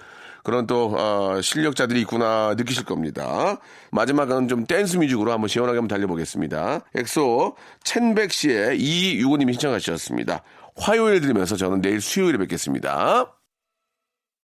[0.43, 3.59] 그런 또, 어, 실력자들이 있구나 느끼실 겁니다.
[3.93, 6.81] 마지막은 좀 댄스 뮤직으로 한번 시원하게 한번 달려보겠습니다.
[6.97, 10.43] 엑소 첸백시의 이유고님이 신청하셨습니다.
[10.75, 13.36] 화요일 들으면서 저는 내일 수요일에 뵙겠습니다.